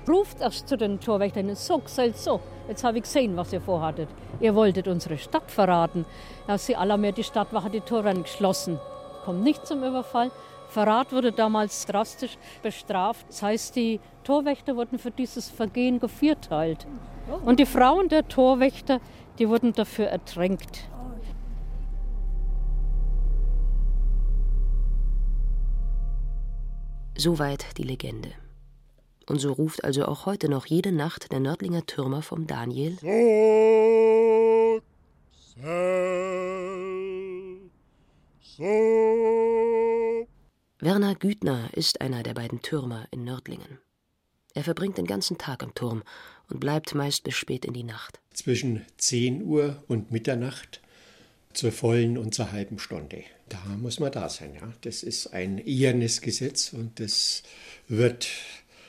[0.09, 4.09] Ruft erst zu den Torwächtern, so, gesagt, so, jetzt habe ich gesehen, was ihr vorhattet.
[4.41, 6.05] Ihr wolltet unsere Stadt verraten.
[6.49, 8.81] Ja, sie alle mehr die Stadtwache die Tore geschlossen.
[9.25, 10.33] Kommt nicht zum Überfall.
[10.73, 13.27] Verrat wurde damals drastisch bestraft.
[13.29, 16.87] Das heißt, die Torwächter wurden für dieses Vergehen gevierteilt.
[17.45, 19.01] Und die Frauen der Torwächter,
[19.39, 20.89] die wurden dafür ertränkt.
[27.19, 28.31] Soweit die Legende.
[29.29, 32.97] Und so ruft also auch heute noch jede Nacht der Nördlinger Türmer vom Daniel.
[32.99, 34.81] So,
[35.37, 35.69] so,
[38.41, 39.62] so.
[40.85, 43.79] Werner Güthner ist einer der beiden Türmer in Nördlingen.
[44.53, 46.03] Er verbringt den ganzen Tag am Turm
[46.49, 48.19] und bleibt meist bis spät in die Nacht.
[48.35, 50.81] Zwischen 10 Uhr und Mitternacht
[51.53, 53.23] zur vollen und zur halben Stunde.
[53.49, 54.57] Da muss man da sein.
[54.57, 54.73] Ja.
[54.81, 57.45] Das ist ein ehernes Gesetz und das
[57.87, 58.27] wird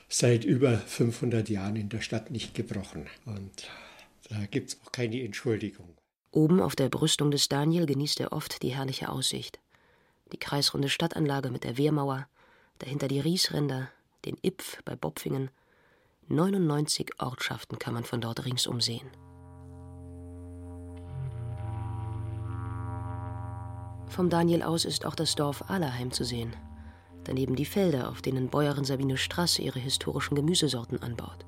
[0.09, 3.05] seit über 500 Jahren in der Stadt nicht gebrochen.
[3.27, 3.69] Und
[4.29, 5.89] da gibt es auch keine Entschuldigung.
[6.31, 9.59] Oben auf der Brüstung des Daniel genießt er oft die herrliche Aussicht.
[10.33, 12.27] Die kreisrunde Stadtanlage mit der Wehrmauer,
[12.79, 13.89] dahinter die Riesränder,
[14.25, 15.51] den Ipf bei Bopfingen.
[16.27, 19.07] 99 Ortschaften kann man von dort ringsum sehen.
[24.07, 26.55] Vom Daniel aus ist auch das Dorf Allerheim zu sehen.
[27.25, 31.45] Daneben die Felder, auf denen Bäuerin Sabine Strass ihre historischen Gemüsesorten anbaut.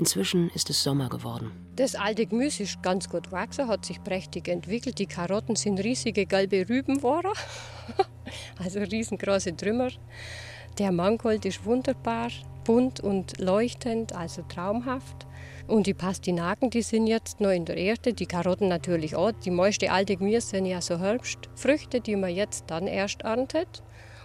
[0.00, 1.52] Inzwischen ist es Sommer geworden.
[1.76, 4.98] Das alte Gemüse ist ganz gut gewachsen, hat sich prächtig entwickelt.
[4.98, 7.32] Die Karotten sind riesige gelbe Rüben geworden.
[8.58, 9.90] also riesengroße Trümmer.
[10.78, 12.30] Der Mangold ist wunderbar,
[12.64, 15.26] bunt und leuchtend, also traumhaft.
[15.66, 19.32] Und die Pastinaken, die sind jetzt noch in der Erde, die Karotten natürlich auch.
[19.32, 23.82] Die meisten alte Gemüse sind ja so Herbstfrüchte, die man jetzt dann erst erntet.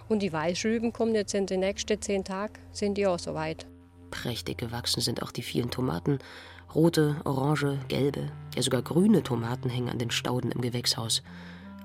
[0.08, 3.66] Und die Weißrüben kommen jetzt in den nächsten zehn Tagen, sind die auch soweit.
[4.22, 6.20] Prächtig gewachsen sind auch die vielen Tomaten.
[6.74, 11.22] Rote, orange, gelbe, ja sogar grüne Tomaten hängen an den Stauden im Gewächshaus.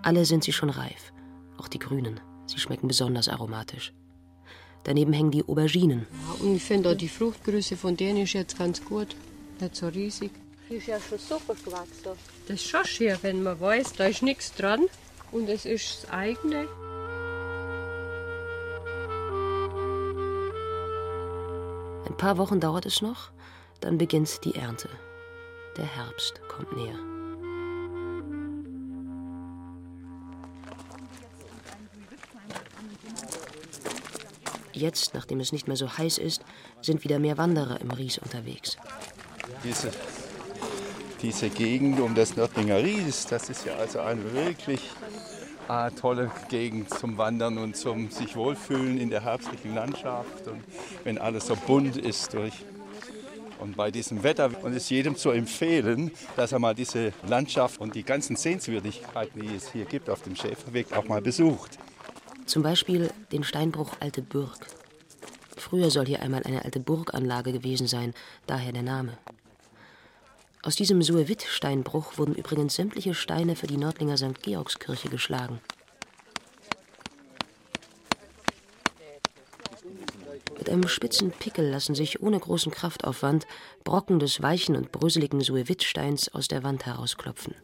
[0.01, 1.11] Alle sind sie schon reif.
[1.57, 2.21] Auch die grünen.
[2.47, 3.91] Sie schmecken besonders aromatisch.
[4.85, 6.07] Daneben hängen die Auberginen.
[6.09, 9.13] Ja, und ich finde auch die Fruchtgröße von denen ist jetzt ganz gut.
[9.59, 10.31] Nicht so riesig.
[10.69, 12.17] Die ist ja schon super gewachsen.
[12.47, 14.85] Das ist schon schön, wenn man weiß, da ist nichts dran.
[15.33, 16.67] Und es ist das eigene.
[22.11, 23.31] Ein paar Wochen dauert es noch,
[23.79, 24.89] dann beginnt die Ernte.
[25.77, 26.99] Der Herbst kommt näher.
[34.73, 36.43] Jetzt, nachdem es nicht mehr so heiß ist,
[36.81, 38.75] sind wieder mehr Wanderer im Ries unterwegs.
[39.63, 39.89] Diese,
[41.21, 44.89] diese Gegend um das Nördlinger Ries, das ist ja also eine wirklich
[45.71, 50.61] Eine tolle Gegend zum Wandern und zum sich wohlfühlen in der herbstlichen Landschaft und
[51.05, 52.51] wenn alles so bunt ist durch
[53.57, 57.95] und bei diesem Wetter und es jedem zu empfehlen, dass er mal diese Landschaft und
[57.95, 61.79] die ganzen Sehenswürdigkeiten, die es hier gibt auf dem Schäferweg, auch mal besucht.
[62.45, 64.67] Zum Beispiel den Steinbruch Alte Burg.
[65.55, 68.13] Früher soll hier einmal eine alte Burganlage gewesen sein,
[68.45, 69.17] daher der Name.
[70.63, 74.43] Aus diesem Suevit-Steinbruch wurden übrigens sämtliche Steine für die Nördlinger St.
[74.43, 75.59] Georgskirche geschlagen.
[80.59, 83.47] Mit einem spitzen Pickel lassen sich ohne großen Kraftaufwand
[83.83, 87.55] Brocken des weichen und bröseligen Suevitsteins aus der Wand herausklopfen.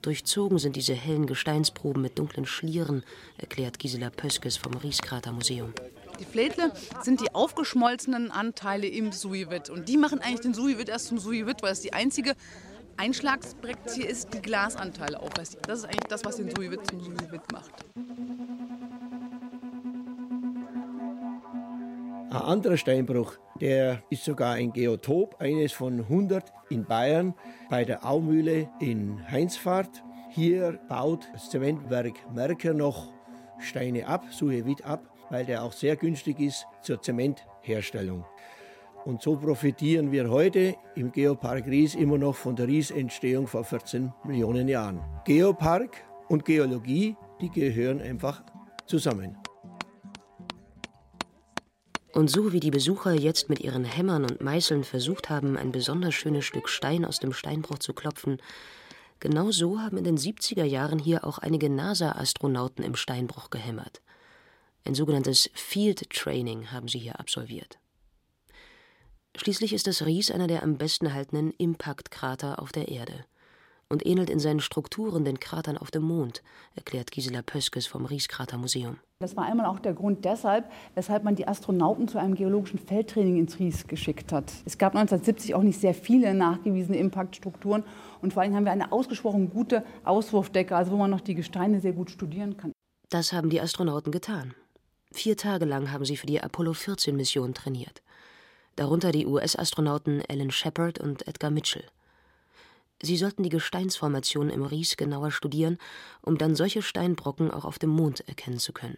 [0.00, 3.04] Durchzogen sind diese hellen Gesteinsproben mit dunklen Schlieren,
[3.36, 5.74] erklärt Gisela Pöskes vom Rieskrater Museum.
[6.22, 6.70] Die Flädle
[7.00, 9.70] sind die aufgeschmolzenen Anteile im Suivit.
[9.70, 12.34] Und die machen eigentlich den Suivit erst zum Suivit, weil es die einzige
[12.96, 15.58] Einschlagsbrektie ist, die Glasanteile aufweist.
[15.66, 17.72] Das ist eigentlich das, was den Suivit zum Suivit macht.
[22.30, 27.34] Ein anderer Steinbruch, der ist sogar ein Geotop, eines von 100 in Bayern
[27.68, 30.04] bei der Aumühle in Heinsfahrt.
[30.30, 33.12] Hier baut das Zementwerk Merker noch
[33.58, 38.24] Steine ab, Suevit ab, weil der auch sehr günstig ist zur Zementherstellung.
[39.06, 44.12] Und so profitieren wir heute im Geopark Ries immer noch von der Ries-Entstehung vor 14
[44.24, 45.00] Millionen Jahren.
[45.24, 48.44] Geopark und Geologie, die gehören einfach
[48.86, 49.36] zusammen.
[52.12, 56.14] Und so wie die Besucher jetzt mit ihren Hämmern und Meißeln versucht haben, ein besonders
[56.14, 58.36] schönes Stück Stein aus dem Steinbruch zu klopfen,
[59.18, 64.02] genau so haben in den 70er Jahren hier auch einige NASA-Astronauten im Steinbruch gehämmert.
[64.84, 67.78] Ein sogenanntes Field Training haben sie hier absolviert.
[69.36, 73.24] Schließlich ist das Ries einer der am besten erhaltenen Impact-Krater auf der Erde
[73.92, 76.42] und ähnelt in seinen Strukturen den Kratern auf dem Mond,
[76.74, 78.96] erklärt Gisela Pöskes vom Ries-Kratermuseum.
[79.20, 83.36] Das war einmal auch der Grund deshalb, weshalb man die Astronauten zu einem geologischen Feldtraining
[83.36, 84.50] ins Ries geschickt hat.
[84.64, 87.84] Es gab 1970 auch nicht sehr viele nachgewiesene Impaktstrukturen
[88.22, 91.80] und vor allem haben wir eine ausgesprochen gute Auswurfdecke, also wo man noch die Gesteine
[91.80, 92.72] sehr gut studieren kann.
[93.10, 94.54] Das haben die Astronauten getan.
[95.12, 98.02] Vier Tage lang haben sie für die Apollo-14-Mission trainiert.
[98.76, 101.84] Darunter die US-Astronauten Alan Shepard und Edgar Mitchell.
[103.02, 105.76] Sie sollten die Gesteinsformationen im Ries genauer studieren,
[106.22, 108.96] um dann solche Steinbrocken auch auf dem Mond erkennen zu können.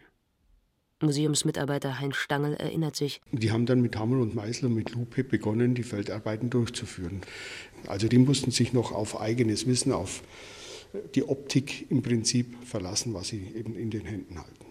[1.01, 3.19] Museumsmitarbeiter Heinz Stangl erinnert sich.
[3.33, 7.21] Die haben dann mit Hammer und Meißel und mit Lupe begonnen, die Feldarbeiten durchzuführen.
[7.87, 10.21] Also die mussten sich noch auf eigenes Wissen, auf
[11.13, 14.65] die Optik im Prinzip verlassen, was sie eben in den Händen halten.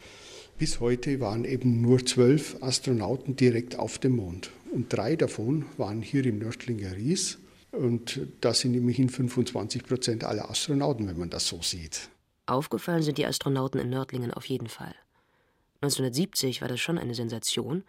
[0.56, 4.50] Bis heute waren eben nur zwölf Astronauten direkt auf dem Mond.
[4.72, 7.38] Und drei davon waren hier im Nördlinger Ries
[7.72, 12.08] und das sind immerhin 25 Prozent aller Astronauten, wenn man das so sieht.
[12.46, 14.94] Aufgefallen sind die Astronauten in Nördlingen auf jeden Fall.
[15.80, 17.82] 1970 war das schon eine Sensation.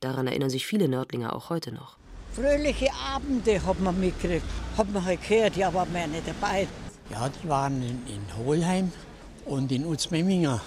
[0.00, 1.96] Daran erinnern sich viele Nördlinger auch heute noch.
[2.32, 4.44] Fröhliche Abende hat man mitgekriegt,
[4.76, 6.68] hat man halt gehört, ja, war man nicht dabei.
[7.10, 8.92] Ja, die waren in, in Holheim
[9.44, 10.60] und in Uzmemminger,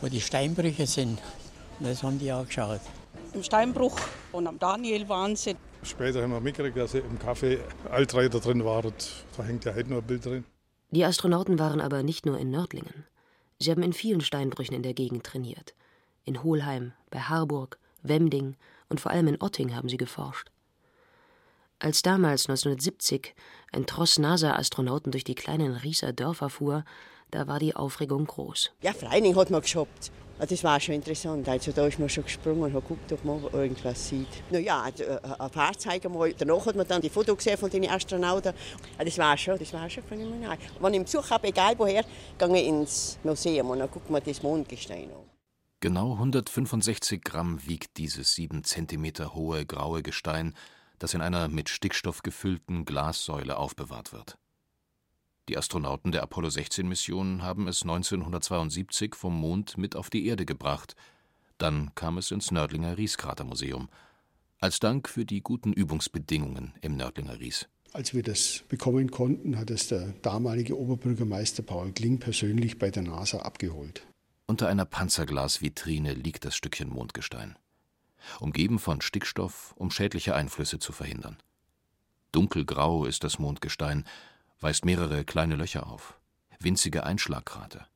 [0.00, 1.20] wo die Steinbrüche sind.
[1.80, 2.80] Das haben die auch geschaut.
[3.32, 3.98] Im Steinbruch
[4.32, 5.56] und am Daniel waren sie.
[5.82, 7.58] Später haben wir mitgekriegt, dass im Café
[7.90, 8.84] Altreiter drin war.
[8.84, 10.44] Und da hängt ja heute nur ein Bild drin.
[10.90, 13.04] Die Astronauten waren aber nicht nur in Nördlingen.
[13.58, 15.74] Sie haben in vielen Steinbrüchen in der Gegend trainiert.
[16.24, 18.56] In Holheim, bei Harburg, Wemding
[18.88, 20.50] und vor allem in Otting haben sie geforscht.
[21.78, 23.34] Als damals 1970
[23.72, 26.84] ein Tross NASA-Astronauten durch die kleinen Rieser Dörfer fuhr,
[27.36, 28.72] da war die Aufregung groß.
[28.80, 30.10] Ja, Freining hat man geshoppt.
[30.38, 31.46] Das war schon interessant.
[31.46, 34.28] Also da ist man schon gesprungen und hat geguckt, ob man irgendwas sieht.
[34.50, 36.32] Na ja, ein Fahrzeuge mal.
[36.32, 38.54] Danach hat man dann die Fotos gesehen von den Astronauten.
[38.98, 40.56] Das war schon, das war schon phänomenal.
[40.80, 42.04] Wenn ich im Zug habe, egal woher,
[42.38, 45.28] gehe ich ins Museum und dann guckt man das Mondgestein an.
[45.80, 50.54] Genau 165 Gramm wiegt dieses sieben Zentimeter hohe graue Gestein,
[50.98, 54.38] das in einer mit Stickstoff gefüllten Glassäule aufbewahrt wird.
[55.48, 60.44] Die Astronauten der Apollo 16 Mission haben es 1972 vom Mond mit auf die Erde
[60.44, 60.96] gebracht.
[61.56, 63.88] Dann kam es ins Nördlinger Rieskratermuseum.
[64.58, 67.68] Als Dank für die guten Übungsbedingungen im Nördlinger Ries.
[67.92, 73.04] Als wir das bekommen konnten, hat es der damalige Oberbürgermeister Paul Kling persönlich bei der
[73.04, 74.04] NASA abgeholt.
[74.46, 77.56] Unter einer Panzerglasvitrine liegt das Stückchen Mondgestein.
[78.40, 81.36] Umgeben von Stickstoff, um schädliche Einflüsse zu verhindern.
[82.32, 84.04] Dunkelgrau ist das Mondgestein,
[84.60, 86.18] weist mehrere kleine Löcher auf,
[86.60, 87.86] winzige Einschlagkrater.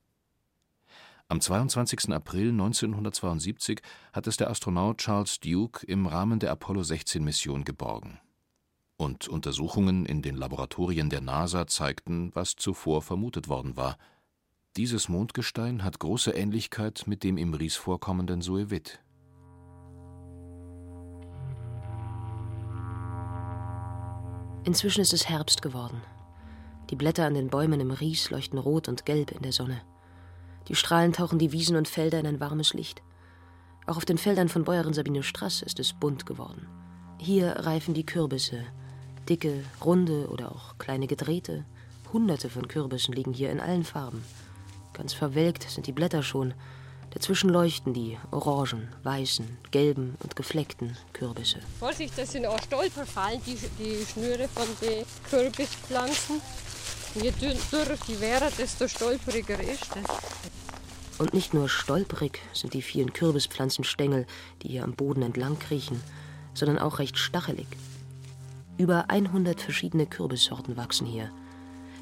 [1.27, 2.11] Am 22.
[2.11, 3.81] April 1972
[4.11, 8.19] hat es der Astronaut Charles Duke im Rahmen der Apollo 16 Mission geborgen.
[8.97, 13.97] Und Untersuchungen in den Laboratorien der NASA zeigten, was zuvor vermutet worden war.
[14.75, 18.99] Dieses Mondgestein hat große Ähnlichkeit mit dem im Ries vorkommenden Suevit.
[24.65, 26.01] Inzwischen ist es Herbst geworden.
[26.91, 29.81] Die Blätter an den Bäumen im Ries leuchten rot und gelb in der Sonne.
[30.67, 33.01] Die Strahlen tauchen die Wiesen und Felder in ein warmes Licht.
[33.87, 36.67] Auch auf den Feldern von Bäuerin Sabine Strass ist es bunt geworden.
[37.17, 38.65] Hier reifen die Kürbisse.
[39.29, 41.65] Dicke, runde oder auch kleine gedrehte.
[42.11, 44.23] Hunderte von Kürbissen liegen hier in allen Farben.
[44.93, 46.53] Ganz verwelkt sind die Blätter schon.
[47.11, 51.59] Dazwischen leuchten die orangen, weißen, gelben und gefleckten Kürbisse.
[51.79, 56.41] Vorsicht, das sind auch Stolperfallen, die, die Schnüre von den Kürbispflanzen.
[57.15, 61.19] Je dürrer die wäre, desto stolperiger ist es.
[61.19, 64.25] Und nicht nur stolperig sind die vielen Kürbispflanzenstängel,
[64.61, 66.01] die hier am Boden entlang kriechen,
[66.53, 67.67] sondern auch recht stachelig.
[68.77, 71.29] Über 100 verschiedene Kürbissorten wachsen hier.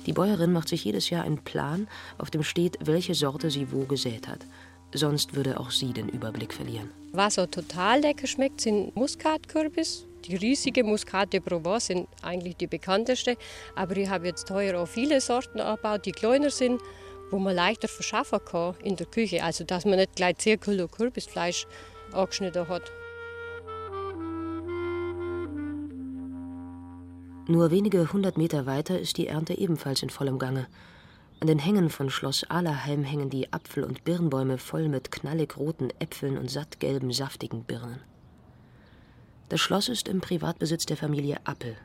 [0.05, 1.87] Die Bäuerin macht sich jedes Jahr einen Plan,
[2.17, 4.45] auf dem steht, welche Sorte sie wo gesät hat.
[4.93, 6.89] Sonst würde auch sie den Überblick verlieren.
[7.11, 10.05] Was so total lecker schmeckt, sind Muskatkürbis.
[10.25, 13.37] Die riesige Muscat de Provence sind eigentlich die bekannteste.
[13.75, 16.81] Aber ich habe jetzt teuer auch viele Sorten erbaut, die kleiner sind,
[17.31, 19.43] wo man leichter verschaffen kann in der Küche.
[19.43, 21.65] Also, dass man nicht gleich 10 Kilo Kürbisfleisch
[22.11, 22.91] angeschnitten hat.
[27.47, 30.67] Nur wenige hundert Meter weiter ist die Ernte ebenfalls in vollem Gange.
[31.39, 35.89] An den Hängen von Schloss Ahlerheim hängen die Apfel- und Birnbäume voll mit knallig roten
[35.97, 38.01] Äpfeln und sattgelben, saftigen Birnen.
[39.49, 41.75] Das Schloss ist im Privatbesitz der Familie Appel.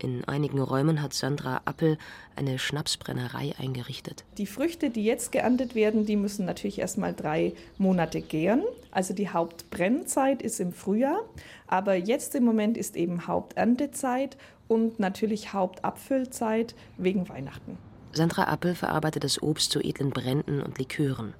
[0.00, 1.98] In einigen Räumen hat Sandra Appel
[2.34, 4.24] eine Schnapsbrennerei eingerichtet.
[4.38, 8.64] Die Früchte, die jetzt geerntet werden, die müssen natürlich erst mal drei Monate gären.
[8.90, 11.20] Also die Hauptbrennzeit ist im Frühjahr,
[11.68, 17.78] aber jetzt im Moment ist eben Haupterntezeit und natürlich Hauptabfüllzeit wegen Weihnachten.
[18.12, 21.34] Sandra Appel verarbeitet das Obst zu edlen Bränden und Likören.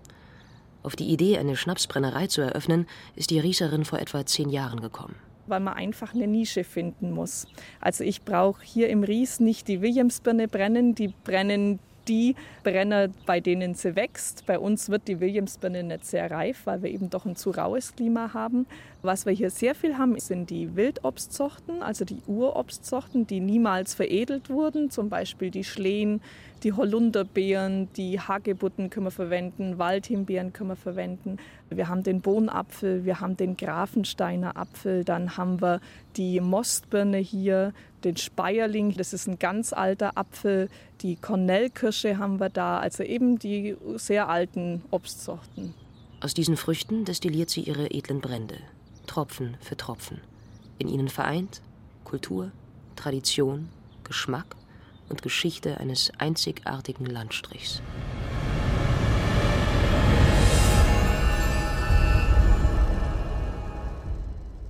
[0.84, 5.16] Auf die Idee, eine Schnapsbrennerei zu eröffnen, ist die Rieserin vor etwa zehn Jahren gekommen.
[5.46, 7.46] Weil man einfach eine Nische finden muss.
[7.80, 13.40] Also ich brauche hier im Ries nicht die Williamsbirne brennen, die brennen die Brenner, bei
[13.40, 14.44] denen sie wächst.
[14.44, 17.94] Bei uns wird die Williamsbirne nicht sehr reif, weil wir eben doch ein zu raues
[17.96, 18.66] Klima haben.
[19.02, 24.50] Was wir hier sehr viel haben, sind die Wildobstsorten, also die Urobstsorten, die niemals veredelt
[24.50, 26.20] wurden, zum Beispiel die Schlehen,
[26.64, 31.36] die Holunderbeeren, die Hagebutten können wir verwenden, Waldhimbeeren können wir verwenden.
[31.68, 35.80] Wir haben den Bohnapfel, wir haben den Grafensteiner Apfel, dann haben wir
[36.16, 40.70] die Mostbirne hier, den Speierling, das ist ein ganz alter Apfel,
[41.02, 45.74] die Kornellkirsche haben wir da, also eben die sehr alten Obstsorten.
[46.20, 48.56] Aus diesen Früchten destilliert sie ihre edlen Brände,
[49.06, 50.20] Tropfen für Tropfen.
[50.78, 51.60] In ihnen vereint
[52.04, 52.52] Kultur,
[52.96, 53.68] Tradition,
[54.02, 54.56] Geschmack
[55.14, 57.80] und Geschichte eines einzigartigen Landstrichs.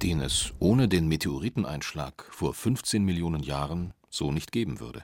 [0.02, 5.02] Den es ohne den Meteoriteneinschlag vor 15 Millionen Jahren so nicht geben würde.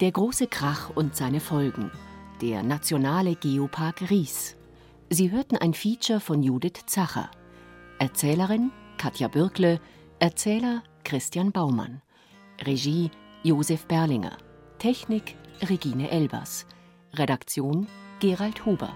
[0.00, 1.92] Der große Krach und seine Folgen
[2.40, 4.56] der Nationale Geopark Ries.
[5.10, 7.30] Sie hörten ein Feature von Judith Zacher.
[7.98, 9.80] Erzählerin Katja Bürkle,
[10.18, 12.02] Erzähler Christian Baumann.
[12.64, 13.10] Regie
[13.42, 14.36] Josef Berlinger.
[14.78, 15.36] Technik
[15.68, 16.66] Regine Elbers.
[17.14, 17.86] Redaktion
[18.20, 18.92] Gerald Huber.